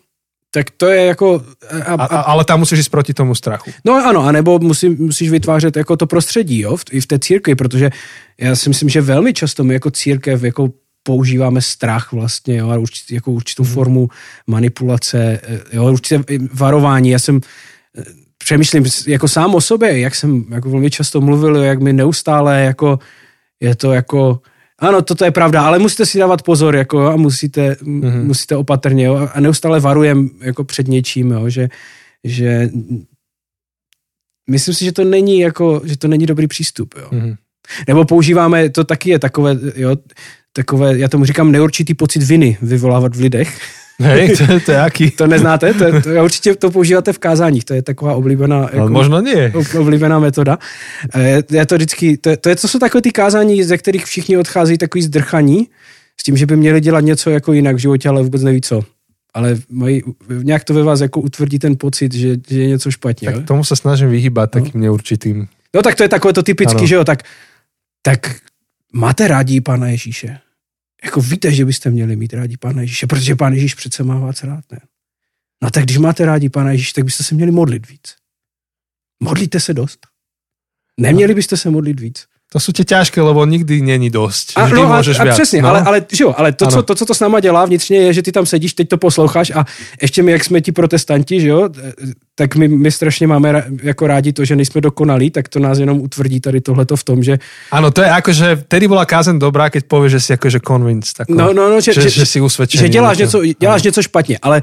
[0.57, 1.44] tak to je jako...
[1.84, 3.70] A, a, ale tam musíš ísť proti tomu strachu.
[3.84, 7.54] No ano, anebo musí, musíš vytvářet jako to prostředí, jo, v, i v té církvi,
[7.54, 7.90] protože
[8.40, 12.78] já si myslím, že velmi často my jako církev jako používáme strach vlastně, jo, a
[12.78, 13.72] určit, jako určitou hmm.
[13.72, 14.09] formu
[14.46, 15.40] manipulace,
[15.72, 17.11] jo, určitě varování.
[17.11, 17.40] Já jsem
[17.98, 18.04] eh,
[18.38, 22.98] přemýšlím jako sám o sobě, jak jsem jako velmi často mluvil, jak mi neustále jako
[23.61, 24.40] je to jako
[24.79, 28.24] ano, toto je pravda, ale musíte si dávat pozor, jako a musíte, mm-hmm.
[28.24, 31.68] musíte opatrně, jo, a neustále varujem jako před něčím, jo, že,
[32.24, 32.68] že
[34.51, 37.09] myslím si, že to není jako, že to není dobrý přístup, jo.
[37.12, 37.37] Mm-hmm.
[37.89, 39.97] Nebo používáme, to taky je takové, jo,
[40.53, 43.61] takové, já tomu říkám neurčitý pocit viny vyvolávat v lidech.
[44.01, 45.11] Hej, to, to je jaký?
[45.11, 45.74] to neznáte?
[45.74, 49.53] To, to, určitě to používáte v kázáních, to je taková oblíbená, jako, možno nie.
[49.78, 50.59] oblíbená metoda.
[51.18, 54.36] Je, je to vždycky, to, to, je, to jsou takové ty kázání, ze kterých všichni
[54.36, 55.68] odchází takový zdrchaní,
[56.20, 58.82] s tím, že by měli dělat něco jako jinak v životě, ale vůbec neví co.
[59.34, 60.03] Ale mají,
[60.42, 63.32] nějak to ve vás jako utvrdí ten pocit, že, že je něco špatně.
[63.32, 64.61] Tak tomu se snažím vyhýbat no.
[64.61, 65.49] takým neurčitým.
[65.74, 67.22] No tak to je takové to typické, že jo, tak,
[68.03, 68.36] tak
[68.92, 70.38] máte rádi Pána Ježíše
[71.07, 74.42] jako víte, že byste měli mít rádi Pána Ježíše, protože Pán Ježíš přece má vás
[74.42, 74.80] rád, ne?
[75.62, 78.16] No tak když máte rádi Pána Ježíše, tak byste se měli modlit víc.
[79.22, 80.07] Modlíte se dost?
[81.00, 82.26] Neměli byste se modlit víc.
[82.53, 84.53] To jsou tě těžké, lebo nikdy není dost.
[84.57, 85.68] A, Vždy no, můžeš a, a přesně, no?
[85.68, 88.12] ale, ale, že jo, ale to, co, to, co to s náma dělá vnitřně, je,
[88.12, 89.64] že ty tam sedíš, teď to posloucháš a
[90.03, 91.68] ještě my, jak jsme ti protestanti, že jo,
[92.34, 96.01] tak my, my strašně máme jako rádi to, že nejsme dokonalí, tak to nás jenom
[96.01, 97.38] utvrdí tady tohleto v tom, že...
[97.70, 101.16] Ano, to je jako, že tedy byla kázen dobrá, keď pověš, že jsi jakože convinced.
[101.18, 102.80] Jako, no, no, no, že, že, že, že, jsi usvědčený.
[102.80, 104.62] Že děláš, něco, děláš něco špatně, ale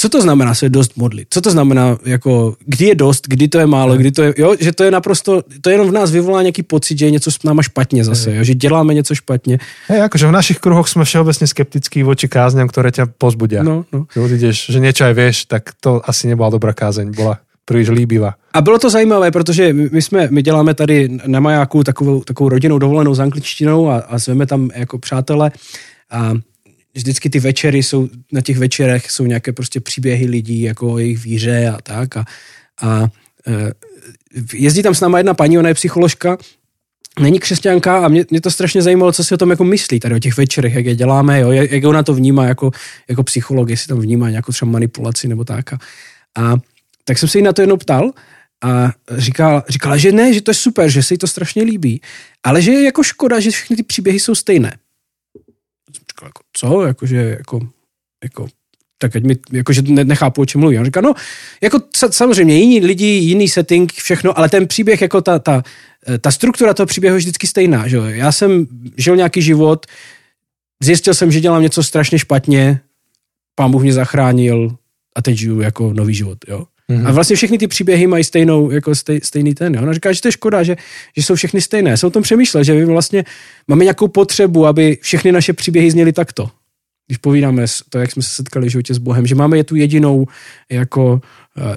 [0.00, 1.28] co to znamená se dost modlit?
[1.30, 4.54] Co to znamená, jako, kdy je dost, kdy to je málo, kdy to je, jo,
[4.60, 7.42] že to je naprosto, to jenom v nás vyvolá nějaký pocit, že je něco s
[7.42, 9.58] náma špatně zase, jo, že děláme něco špatně.
[9.86, 13.62] Hej, jakože v našich kruhoch jsme všeobecně skeptickí voči kázňam, které tě pozbudia.
[13.62, 14.06] No, no.
[14.14, 18.34] Když vidíš, že něco aj vieš, tak to asi nebyla dobrá kázeň, byla příliš líbivá.
[18.52, 22.78] A bylo to zajímavé, protože my, jsme, my děláme tady na majáku takovou, takovou rodinou
[22.78, 25.50] dovolenou s angličtinou a, a zveme tam jako přátele
[26.10, 26.32] a
[26.98, 31.24] vždycky ty večery jsou, na těch večerech jsou nějaké prostě příběhy lidí, jako o jejich
[31.24, 32.16] víře a tak.
[32.16, 32.24] A,
[32.82, 33.06] a
[33.46, 33.72] e,
[34.52, 36.38] jezdí tam s náma jedna paní, ona je psycholožka,
[37.20, 40.14] není křesťanka a mě, mě to strašně zajímalo, co si o tom jako myslí tady
[40.14, 42.70] o těch večerech, jak je děláme, jo, jak, ona to vnímá jako,
[43.08, 45.72] jako psycholog, jestli tam vnímá nějakou třeba manipulaci nebo tak.
[45.72, 45.78] A,
[46.36, 46.56] a
[47.04, 48.10] tak jsem se jí na to jednou ptal
[48.64, 52.00] a říkala, říkala, že ne, že to je super, že se jí to strašně líbí,
[52.42, 54.72] ale že je jako škoda, že všechny ty příběhy jsou stejné
[56.18, 56.82] říkal, jako, co?
[56.82, 57.60] Jakože, jako,
[58.24, 58.46] jako,
[58.98, 60.78] tak ať mi, jakože nechápu, o čem mluví.
[60.78, 61.14] On říká, no,
[61.62, 61.78] jako
[62.10, 65.62] samozřejmě jiní lidi, jiný setting, všechno, ale ten příběh, jako ta, ta,
[66.20, 67.88] ta struktura toho příběhu je vždycky stejná.
[67.88, 67.96] Že?
[67.96, 69.86] Já jsem žil nějaký život,
[70.82, 72.80] zjistil jsem, že dělám něco strašně špatně,
[73.54, 74.76] pán Bůh mě zachránil
[75.16, 76.38] a teď žiju jako nový život.
[76.48, 76.66] Jo?
[76.90, 77.06] Mm-hmm.
[77.08, 79.74] A vlastně všechny ty příběhy mají stejnou, jako stej, stejný ten.
[79.74, 79.82] Jo?
[79.82, 80.76] Ona říká, že to je škoda, že,
[81.16, 81.96] že jsou všechny stejné.
[81.96, 83.24] Jsem o tom přemýšlel, že my vlastně
[83.68, 86.50] máme nějakou potřebu, aby všechny naše příběhy zněly takto.
[87.06, 89.76] Když povídáme to, jak jsme se setkali v životě s Bohem, že máme je tu
[89.76, 90.26] jedinou
[90.70, 91.20] jako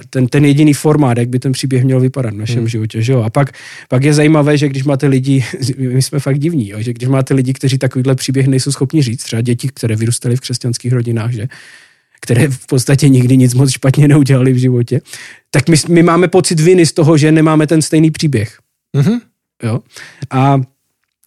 [0.09, 2.67] ten, ten jediný formát, jak by ten příběh měl vypadat v našem hmm.
[2.67, 3.01] životě.
[3.01, 3.21] Že jo?
[3.21, 3.51] A pak,
[3.89, 5.45] pak je zajímavé, že když máte lidi,
[5.77, 6.81] my jsme fakt divní, jo?
[6.81, 10.39] že když máte lidi, kteří takovýhle příběh nejsou schopni říct, třeba děti, které vyrůstaly v
[10.39, 11.47] křesťanských rodinách, že
[12.21, 15.01] které v podstatě nikdy nic moc špatně neudělali v životě,
[15.49, 18.59] tak my, my máme pocit viny z toho, že nemáme ten stejný příběh.
[18.97, 19.21] Mm-hmm.
[19.63, 19.79] Jo?
[20.29, 20.61] A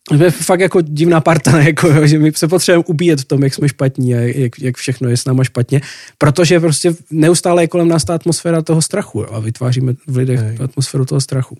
[0.08, 3.68] jsme fakt jako divná parta, jako, že my se potřebujeme ubíjet v tom, jak jsme
[3.68, 5.80] špatní a jak, jak všechno je s náma špatně,
[6.18, 10.40] protože prostě neustále je kolem nás ta atmosféra toho strachu jo, a vytváříme v lidech
[10.40, 10.58] Hej.
[10.64, 11.56] atmosféru toho strachu.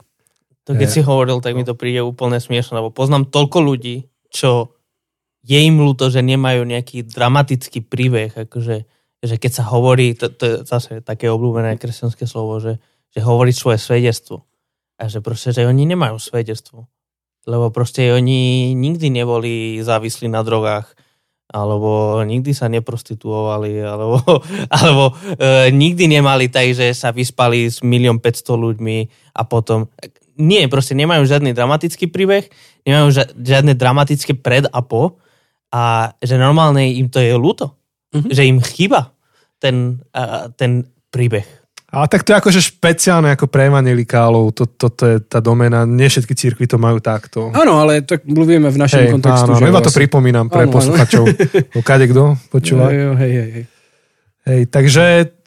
[0.65, 4.73] To keď si hovoril, tak mi to príde úplne smiešne, lebo poznám toľko ľudí, čo
[5.45, 8.89] je im ľúto, že nemajú nejaký dramatický príbeh, akože
[9.25, 12.77] že keď sa hovorí, to, to je zase také obľúbené kresťanské slovo, že,
[13.09, 14.45] že hovorí svoje svedectvo.
[15.01, 16.87] A že proste, že oni nemajú svedectvo
[17.45, 20.97] lebo proste oni nikdy neboli závislí na drogách,
[21.53, 24.19] alebo nikdy sa neprostituovali, alebo,
[24.81, 28.99] alebo e, nikdy nemali tak, že sa vyspali s milión 500 ľuďmi
[29.37, 29.93] a potom...
[30.35, 32.51] Nie, proste nemajú žiadny dramatický príbeh,
[32.83, 35.23] nemajú žiadne dramatické pred a po
[35.71, 37.71] a že normálne im to je ľúto,
[38.11, 38.31] mm-hmm.
[38.35, 39.14] že im chýba
[39.65, 41.65] ten, uh, ten príbeh.
[41.95, 46.11] Ale tak to je akože špeciálne ako pre evangelikálov, to, toto je tá domena, nie
[46.11, 47.55] všetky církvy to majú takto.
[47.55, 49.55] Áno, ale tak mluvíme v našom hey, kontextu.
[49.55, 51.25] Áno, že iba to pripomínam pre áno, posluchačov.
[51.87, 52.91] Kade kto počúva.
[52.91, 53.65] Hej, hej, hej.
[54.45, 55.05] Hej, takže,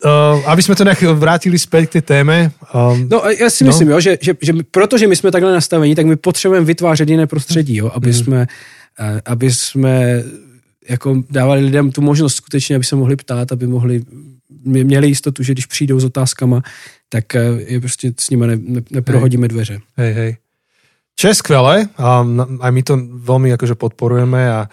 [0.08, 2.50] uh, aby sme to nejak vrátili späť k tej téme.
[2.74, 3.70] Um, no, ja si no.
[3.70, 7.28] myslím, jo, že, že, že protože my jsme takhle nastavení, tak my potřebujeme vytvářet jiné
[7.28, 8.14] prostředí, jo, aby, mm.
[8.14, 8.40] jsme,
[8.98, 10.24] uh, aby jsme
[10.90, 14.04] jako dávali lidem tu možnost skutečně, aby se mohli ptát, aby mohli
[14.64, 16.62] měli jistotu, že když přijdou s otázkama,
[17.10, 19.80] tak eh, je prostě s nimi ne, ne, neprohodíme dveře.
[19.96, 20.38] Hej, hej.
[21.18, 22.22] Čo je skvelé, a
[22.62, 24.70] aj my to veľmi akože podporujeme a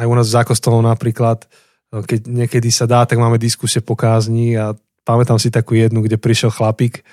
[0.00, 3.96] aj u nás v zákostolom napríklad, eh, keď niekedy sa dá, tak máme diskusie po
[3.96, 4.72] kázni a
[5.04, 7.04] pamätám si takú jednu, kde prišiel chlapík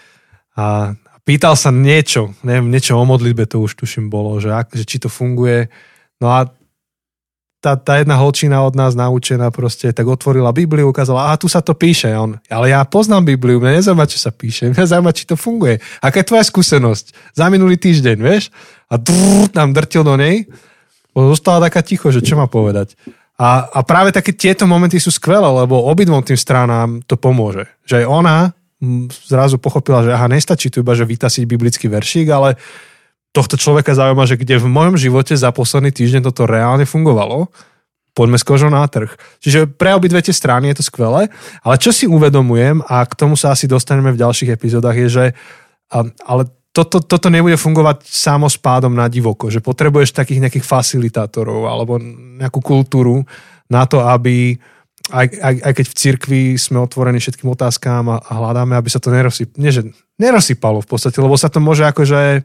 [0.55, 0.95] a
[1.28, 5.01] pýtal sa niečo, neviem, niečo o modlitbe, to už tuším bolo, že, ak, že či
[5.03, 5.67] to funguje.
[6.21, 6.47] No a
[7.66, 11.66] tá, tá jedna holčina od nás naučená proste, tak otvorila Bibliu, ukázala, a tu sa
[11.66, 12.13] to píše.
[12.13, 15.82] On, ale ja poznám Bibliu, mňa nezaujíma, čo sa píše, mňa zaujíma, či to funguje.
[15.97, 17.34] Aká je tvoja skúsenosť?
[17.34, 18.53] Za minulý týždeň, vieš?
[18.86, 20.45] A drrr, tam drtil do nej.
[21.18, 22.93] Zostala taká ticho, že čo má povedať.
[23.41, 27.66] A, a práve také tieto momenty sú skvelé, lebo obidvom tým stranám to pomôže.
[27.89, 28.38] Že aj ona
[29.26, 32.59] zrazu pochopila, že aha, nestačí tu iba, že vytasiť biblický veršík, ale
[33.36, 37.51] tohto človeka zaujíma, že kde v mojom živote za posledný týždeň toto reálne fungovalo,
[38.15, 39.11] poďme s na trh.
[39.43, 41.27] Čiže pre obidve tie strany je to skvelé,
[41.59, 45.25] ale čo si uvedomujem, a k tomu sa asi dostaneme v ďalších epizódach, je, že
[46.23, 51.99] ale toto, toto nebude fungovať samo spádom na divoko, že potrebuješ takých nejakých facilitátorov alebo
[52.39, 53.23] nejakú kultúru
[53.67, 54.59] na to, aby
[55.11, 58.99] aj, aj, aj keď v cirkvi sme otvorení všetkým otázkám a, a hľadáme, aby sa
[58.99, 62.43] to nerosypalo, nie, že nerosypalo v podstate, lebo sa to môže akože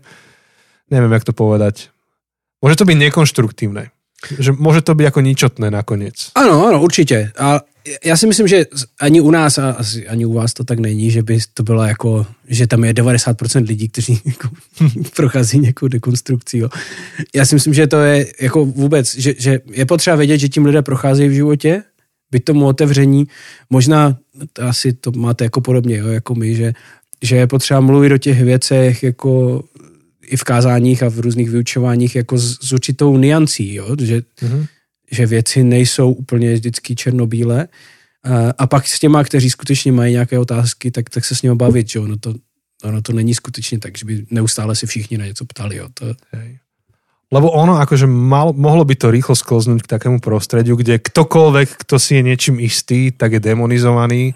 [0.90, 1.88] neviem, jak to povedať.
[2.60, 3.90] Môže to byť nekonštruktívne.
[4.36, 6.36] Že môže to byť ako ničotné nakoniec.
[6.36, 7.32] Ano, ano, určitě.
[7.38, 7.60] A
[8.04, 8.66] já si myslím, že
[9.00, 11.82] ani u nás a asi ani u vás to tak není, že by to bylo
[11.82, 14.48] jako, že tam je 90% lidí, kteří jako
[15.16, 16.58] prochází nějakou dekonstrukcí.
[16.58, 16.68] Jo.
[17.34, 20.66] Já si myslím, že to je jako vůbec, že, že je potřeba vědět, že tím
[20.66, 21.82] lidé procházejí v životě,
[22.30, 23.28] byť tomu otevření.
[23.70, 24.18] Možná
[24.60, 26.72] asi to máte jako podobně, jo, jako my, že,
[27.22, 29.62] že je potřeba mluvit o těch věcech jako
[30.30, 33.96] i v kázáních a v různých vyučováních jako s, s určitou niancí, jo?
[34.00, 34.66] Že, mm-hmm.
[35.10, 37.68] že věci nejsou úplně vždycky černobílé.
[38.24, 41.54] A, a pak s těma, kteří skutečně mají nějaké otázky, tak, tak se s nimi
[41.54, 42.34] bavit, že ono to,
[42.84, 45.76] ono to není skutečně tak, že by neustále se všichni na něco ptali.
[45.76, 45.88] Jo?
[45.94, 46.14] To...
[46.32, 46.58] Hej.
[47.30, 51.94] Lebo ono akože mal, mohlo by to rýchlo sklznúť k takému prostrediu, kde ktokoľvek, kto
[52.02, 54.34] si je niečím istý, tak je demonizovaný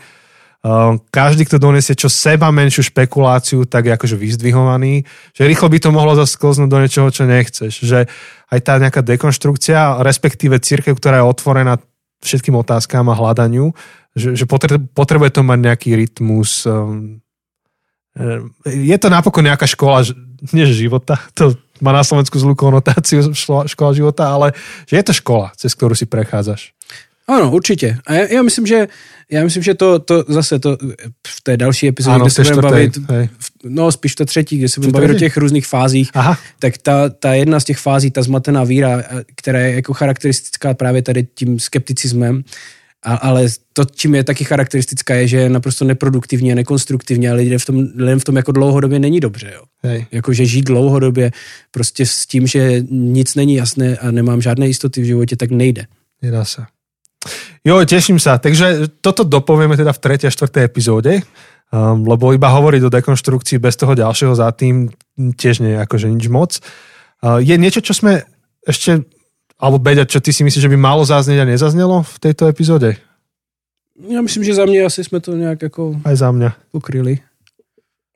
[1.12, 5.04] každý, kto donesie čo seba menšiu špekuláciu, tak je akože vyzdvihovaný,
[5.36, 7.84] že rýchlo by to mohlo zasklznúť do niečoho, čo nechceš.
[7.84, 8.08] Že
[8.48, 11.76] aj tá nejaká dekonštrukcia, respektíve církev, ktorá je otvorená
[12.24, 13.76] všetkým otázkám a hľadaniu,
[14.16, 14.48] že, že
[14.96, 16.64] potrebuje to mať nejaký rytmus.
[16.64, 17.20] Ehm,
[18.16, 20.08] ehm, je to napokon nejaká škola,
[20.56, 23.36] nie života, to má na Slovensku zlú konotáciu
[23.68, 24.56] škola života, ale
[24.88, 26.72] že je to škola, cez ktorú si prechádzaš.
[27.28, 27.98] Ano, určitě.
[28.06, 28.88] A já, já myslím, že
[29.30, 30.76] já myslím, že to, to zase to
[31.26, 32.98] v té další epizodě, ano, kde se budeme bavit,
[33.64, 36.38] no spíš to třetí, kde se budeme bavit o těch různých fázích, Aha.
[36.58, 39.02] tak ta, ta jedna z těch fází, ta zmatená víra,
[39.36, 42.44] která je jako charakteristická právě tady tím skepticismem,
[43.02, 47.34] a, ale to, čím je taky charakteristická, je, že je naprosto neproduktivní a nekonstruktivní a
[47.34, 49.52] lidem v tom, lidem v tom jako dlouhodobě není dobře.
[49.54, 49.62] Jo.
[49.82, 50.06] Hej.
[50.12, 51.32] Jako, že žít dlouhodobě
[51.70, 55.86] prostě s tím, že nic není jasné a nemám žádné jistoty v životě, tak nejde.
[56.22, 56.66] Nedá sa.
[57.64, 58.36] Jo, teším sa.
[58.36, 60.28] Takže toto dopovieme teda v 3.
[60.28, 60.68] a 4.
[60.68, 61.24] epizóde.
[61.74, 66.06] Um, lebo iba hovoriť o dekonštrukcii bez toho ďalšieho za tým tiež nie je akože
[66.06, 66.62] nič moc.
[67.18, 68.22] Uh, je niečo, čo sme
[68.62, 69.02] ešte,
[69.58, 72.94] alebo Beďa, čo ty si myslíš, že by malo zaznieť a nezaznelo v tejto epizóde?
[73.94, 76.74] Ja myslím, že za mňa asi sme to nejak ako Aj za mňa.
[76.74, 77.22] ukryli.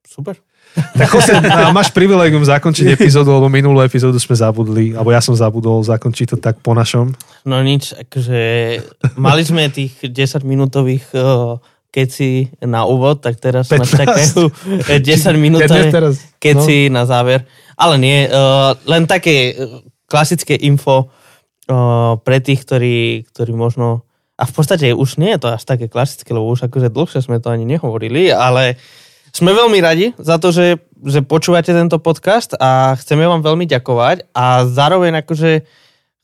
[0.06, 0.38] Super.
[0.74, 1.32] Tak Jose,
[1.74, 6.36] máš privilegium zakončiť epizódu, lebo minulú epizódu sme zabudli, alebo ja som zabudol zakončiť to
[6.38, 7.14] tak po našom.
[7.46, 8.40] No nič, akože
[9.18, 11.58] mali sme tých 10 minútových uh,
[11.88, 13.74] keci na úvod, tak teraz 15.
[13.74, 14.40] nás čakajú
[14.86, 15.90] 10 Ja minútové
[16.38, 17.00] keci no.
[17.00, 17.48] na záver.
[17.78, 21.08] Ale nie, uh, len také uh, klasické info
[21.70, 24.06] uh, pre tých, ktorí, ktorí možno...
[24.38, 27.42] A v podstate už nie je to až také klasické, lebo už akože dlhšie sme
[27.42, 28.78] to ani nehovorili, ale
[29.32, 34.32] sme veľmi radi za to, že, že počúvate tento podcast a chceme vám veľmi ďakovať
[34.32, 35.62] a zároveň akože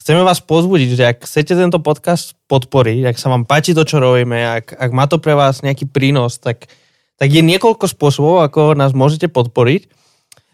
[0.05, 4.05] chceme vás pozbudiť, že ak chcete tento podcast podporiť, ak sa vám páči to, čo
[4.05, 6.68] robíme, ak, ak má to pre vás nejaký prínos, tak,
[7.16, 9.88] tak je niekoľko spôsobov, ako nás môžete podporiť.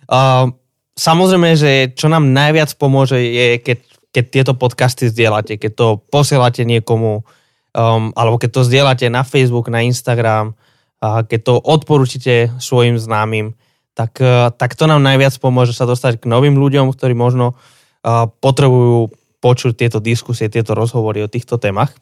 [0.06, 0.54] Uh,
[0.94, 3.78] samozrejme, že čo nám najviac pomôže je, keď,
[4.14, 7.26] keď tieto podcasty zdieľate, keď to posielate niekomu,
[7.74, 10.54] um, alebo keď to zdieľate na Facebook, na Instagram,
[11.00, 13.56] a keď to odporúčite svojim známym,
[13.96, 18.28] tak, uh, tak to nám najviac pomôže sa dostať k novým ľuďom, ktorí možno uh,
[18.28, 19.08] potrebujú
[19.40, 21.96] počuť tieto diskusie, tieto rozhovory o týchto témach.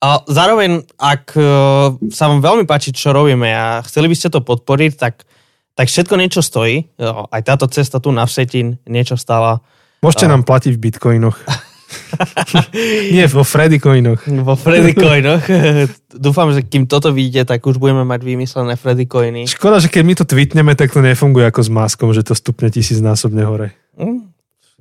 [0.00, 4.40] A zároveň, ak uh, sa vám veľmi páči, čo robíme a chceli by ste to
[4.40, 5.28] podporiť, tak,
[5.76, 6.88] tak všetko niečo stojí.
[7.04, 9.60] Aj táto cesta tu na Vsetín niečo stála.
[10.00, 11.36] Môžete nám platiť v bitcoinoch.
[13.14, 14.20] Nie, vo Freddy coinoch.
[14.26, 15.44] Vo Freddy Coinoch.
[16.16, 19.44] Dúfam, že kým toto vyjde, tak už budeme mať vymyslené Freddy Coiny.
[19.44, 22.72] Škoda, že keď my to tweetneme, tak to nefunguje ako s maskom, že to stupne
[22.72, 23.76] tisícnásobne hore.
[24.00, 24.32] Hm,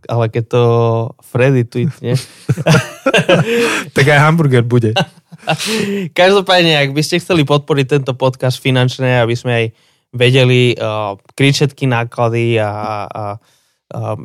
[0.08, 0.64] Ale keď to
[1.22, 2.16] Freddy tweetne.
[3.96, 4.92] Tak aj hamburger bude.
[6.20, 9.66] Každopádne, ak by ste chceli podporiť tento podcast finančne, aby sme aj
[10.16, 12.74] vedeli uh, kryť všetky náklady a, a,
[13.06, 13.24] a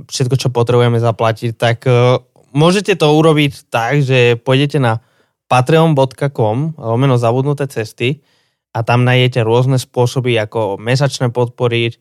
[0.06, 2.18] všetko, čo potrebujeme zaplatiť, tak uh,
[2.54, 5.02] môžete to urobiť tak, že pôjdete na
[5.50, 8.22] patreon.com lomeno zabudnuté cesty
[8.70, 11.98] a tam nájdete rôzne spôsoby, ako mesačne podporiť,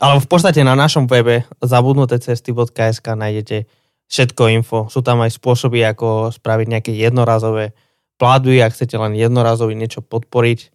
[0.00, 3.68] alebo v podstate na našom webe zabudnutecesty.sk nájdete
[4.08, 4.78] všetko info.
[4.88, 7.76] Sú tam aj spôsoby, ako spraviť nejaké jednorazové
[8.16, 10.72] platby, ak chcete len jednorazový niečo podporiť,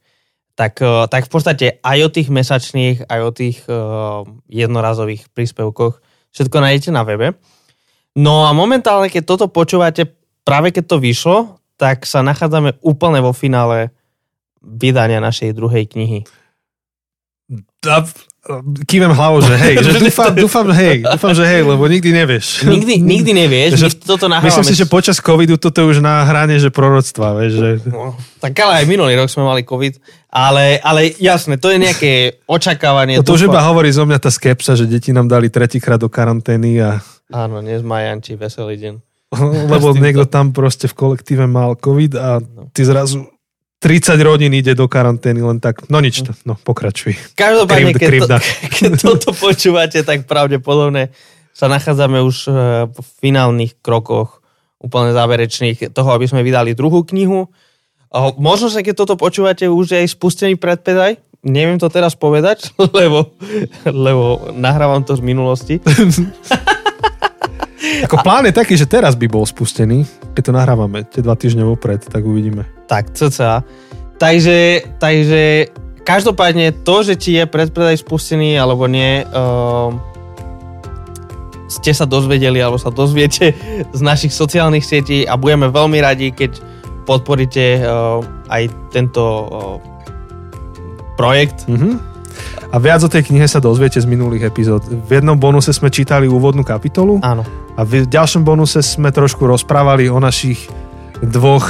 [0.53, 6.03] tak, eh, tak v podstate aj o tých mesačných, aj o tých uh, jednorazových príspevkoch
[6.29, 7.33] všetko nájdete na webe.
[8.17, 10.05] No a momentálne, keď toto počúvate,
[10.43, 13.89] práve keď to vyšlo, tak sa nachádzame úplne vo finále
[14.61, 16.29] vydania našej druhej knihy.
[17.89, 18.05] A
[18.85, 22.69] kývem hlavou, že hej, že dúfam, dúfam, že hej, dúfam, že hej, lebo nikdy nevieš.
[22.69, 24.53] Nikdy, nikdy nevieš, Že- toto nahrávame.
[24.53, 27.69] Myslím si, že počas covidu toto už na hrane, že proroctva, vieš, že...
[27.89, 29.97] No, tak ale aj minulý rok sme mali COVID,
[30.29, 33.17] ale, ale jasné, to je nejaké očakávanie.
[33.17, 36.09] No to už iba hovorí zo mňa tá skepsa, že deti nám dali tretíkrát do
[36.09, 37.01] karantény a
[37.31, 39.10] Áno, dnes má Janči veselý deň.
[39.73, 42.43] lebo niekto tam proste v kolektíve mal covid a
[42.75, 43.31] ty zrazu
[43.81, 45.89] 30 rodín ide do karantény len tak.
[45.89, 47.17] No nič, to, no pokračuj.
[47.33, 48.37] Každopádne, keď, to,
[48.77, 51.09] keď toto počúvate, tak pravdepodobne
[51.51, 52.53] sa nachádzame už eh,
[52.85, 54.41] v finálnych krokoch
[54.81, 57.49] úplne záverečných toho, aby sme vydali druhú knihu.
[58.41, 61.21] Možno sa, keď toto počúvate, už je aj spustený predpedaj.
[61.41, 63.33] Neviem to teraz povedať, lebo,
[63.85, 65.75] lebo nahrávam to z minulosti.
[67.81, 70.05] Ako plán je taký, že teraz by bol spustený,
[70.37, 72.69] keď to nahrávame tie dva týždne vopred, tak uvidíme.
[72.85, 73.65] Tak, cca.
[74.21, 75.73] Takže, takže
[76.05, 79.89] každopádne to, že či je predpredaj spustený alebo nie, uh,
[81.71, 83.57] ste sa dozvedeli alebo sa dozviete
[83.97, 86.61] z našich sociálnych sietí a budeme veľmi radi, keď
[87.09, 88.21] podporíte uh,
[88.53, 89.77] aj tento uh,
[91.17, 91.65] projekt.
[91.65, 92.10] Mhm.
[92.71, 94.85] A viac o tej knihe sa dozviete z minulých epizód.
[94.87, 97.43] V jednom bonuse sme čítali úvodnú kapitolu Áno.
[97.75, 100.71] a v ďalšom bonuse sme trošku rozprávali o našich
[101.19, 101.67] dvoch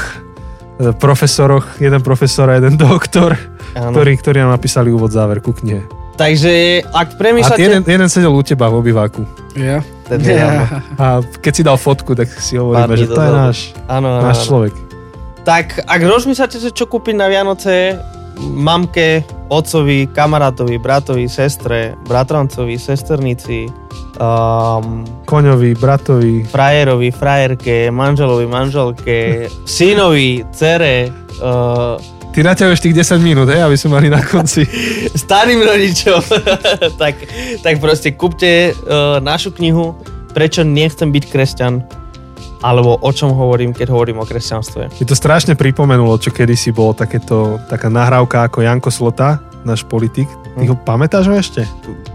[0.77, 3.33] e, profesoroch, jeden profesor a jeden doktor,
[3.73, 3.91] áno.
[3.91, 5.83] ktorí, ktorí nám napísali úvod záver ku knihe.
[6.21, 7.57] Takže ak A premýšľate...
[7.57, 9.25] jeden, jeden sedel u teba v obýváku.
[9.57, 9.81] Ja?
[10.11, 10.63] Je, áno.
[11.01, 11.05] A
[11.41, 13.41] keď si dal fotku, tak si hovoríme, že to je dozadu.
[13.41, 13.57] náš,
[13.89, 14.45] áno, náš áno.
[14.45, 14.73] človek.
[15.41, 17.97] Tak ak rozmýšľate, že čo kúpiť na Vianoce
[18.39, 23.67] mamke, otcovi, kamarátovi, bratovi, sestre, bratrancovi, sesternici,
[24.19, 31.11] um, Koňovi, bratovi, frajerovi, frajerke, manželovi, manželke, synovi, cere,
[31.41, 31.99] uh,
[32.31, 34.63] Ty naťahuješ tých 10 minút, hej, aby sme mali na konci.
[35.27, 36.23] starým rodičom,
[37.01, 37.27] tak,
[37.59, 39.99] tak proste kúpte uh, našu knihu
[40.31, 41.73] Prečo nechcem byť kresťan.
[42.61, 44.93] Alebo o čom hovorím, keď hovorím o kresťanstve.
[44.93, 50.29] Mi to strašne pripomenulo, čo kedysi bolo takéto, taká nahrávka ako Janko Slota, náš politik.
[50.51, 51.63] Ty ho pamätáš ho ešte?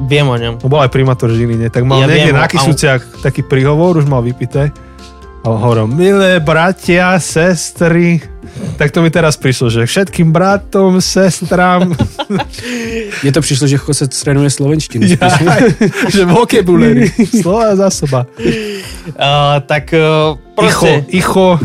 [0.07, 0.61] Viem o ňom.
[0.61, 4.05] On bol aj primátor Žiline, tak mal Ja niekde viem, na Kisúciach taký príhovor, už
[4.05, 4.71] mal vypité.
[5.47, 8.19] A hovoril, milé bratia, sestry.
[8.75, 11.95] Tak to mi teraz prišlo, že všetkým bratom, sestram,
[13.23, 15.07] Mně to přišlo, že Jose trénuje slovenštinu.
[15.21, 15.31] ja,
[16.11, 18.27] že vocabulary, slova zásoba.
[19.07, 20.35] Uh, tak uh,
[20.67, 21.05] Icho, proste...
[21.09, 21.61] icho,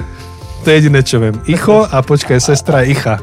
[0.64, 1.36] to je jediné, čo viem.
[1.50, 3.18] Icho a počkaj, sestra je Icha.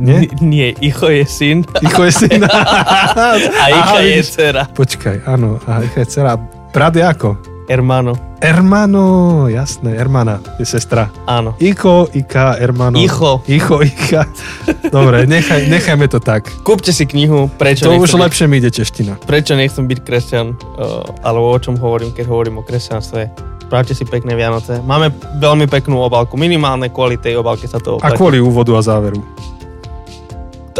[0.00, 0.24] Nie?
[0.24, 2.40] N- Nie, Icho je syn Icho je syn.
[2.48, 4.64] a Icha Aha, je dcera.
[4.64, 6.40] Počkaj, áno, a Icha je dcera.
[6.72, 7.36] Brat je ako?
[7.70, 9.04] Hermano, Hermano,
[9.46, 11.06] jasné, hermana je sestra.
[11.22, 11.54] áno.
[11.56, 12.98] Iko, Ika, hermano.
[12.98, 13.38] Icho.
[13.46, 14.26] Icho, Ika.
[14.90, 16.50] Dobre, nechaj, nechajme to tak.
[16.60, 19.22] Kúpte si knihu, prečo, To už byť, lepšie mi ide čeština.
[19.22, 23.30] prečo nechcem byť kresťan, uh, alebo o čom hovorím, keď hovorím o kresťanstve.
[23.62, 24.82] Spravte si pekné Vianoce.
[24.82, 28.18] Máme veľmi peknú obálku, minimálne kvôli tej obálke sa to A oplatí.
[28.18, 29.22] kvôli úvodu a záveru.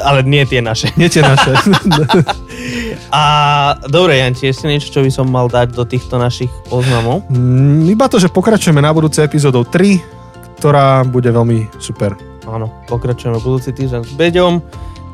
[0.01, 0.91] Ale nie tie naše.
[0.97, 1.53] Nie tie naše.
[3.15, 3.23] A
[3.91, 7.27] dobre, Janči, ešte niečo, čo by som mal dať do týchto našich oznamov?
[7.31, 12.15] Mm, Iba to, že pokračujeme na budúce epizódou 3, ktorá bude veľmi super.
[12.47, 14.63] Áno, pokračujeme budúci týždeň s Beďom.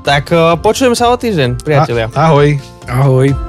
[0.07, 2.07] Tak uh, počujeme sa o týždeň, priatelia.
[2.15, 2.57] A, ahoj.
[2.87, 3.46] Ahoj.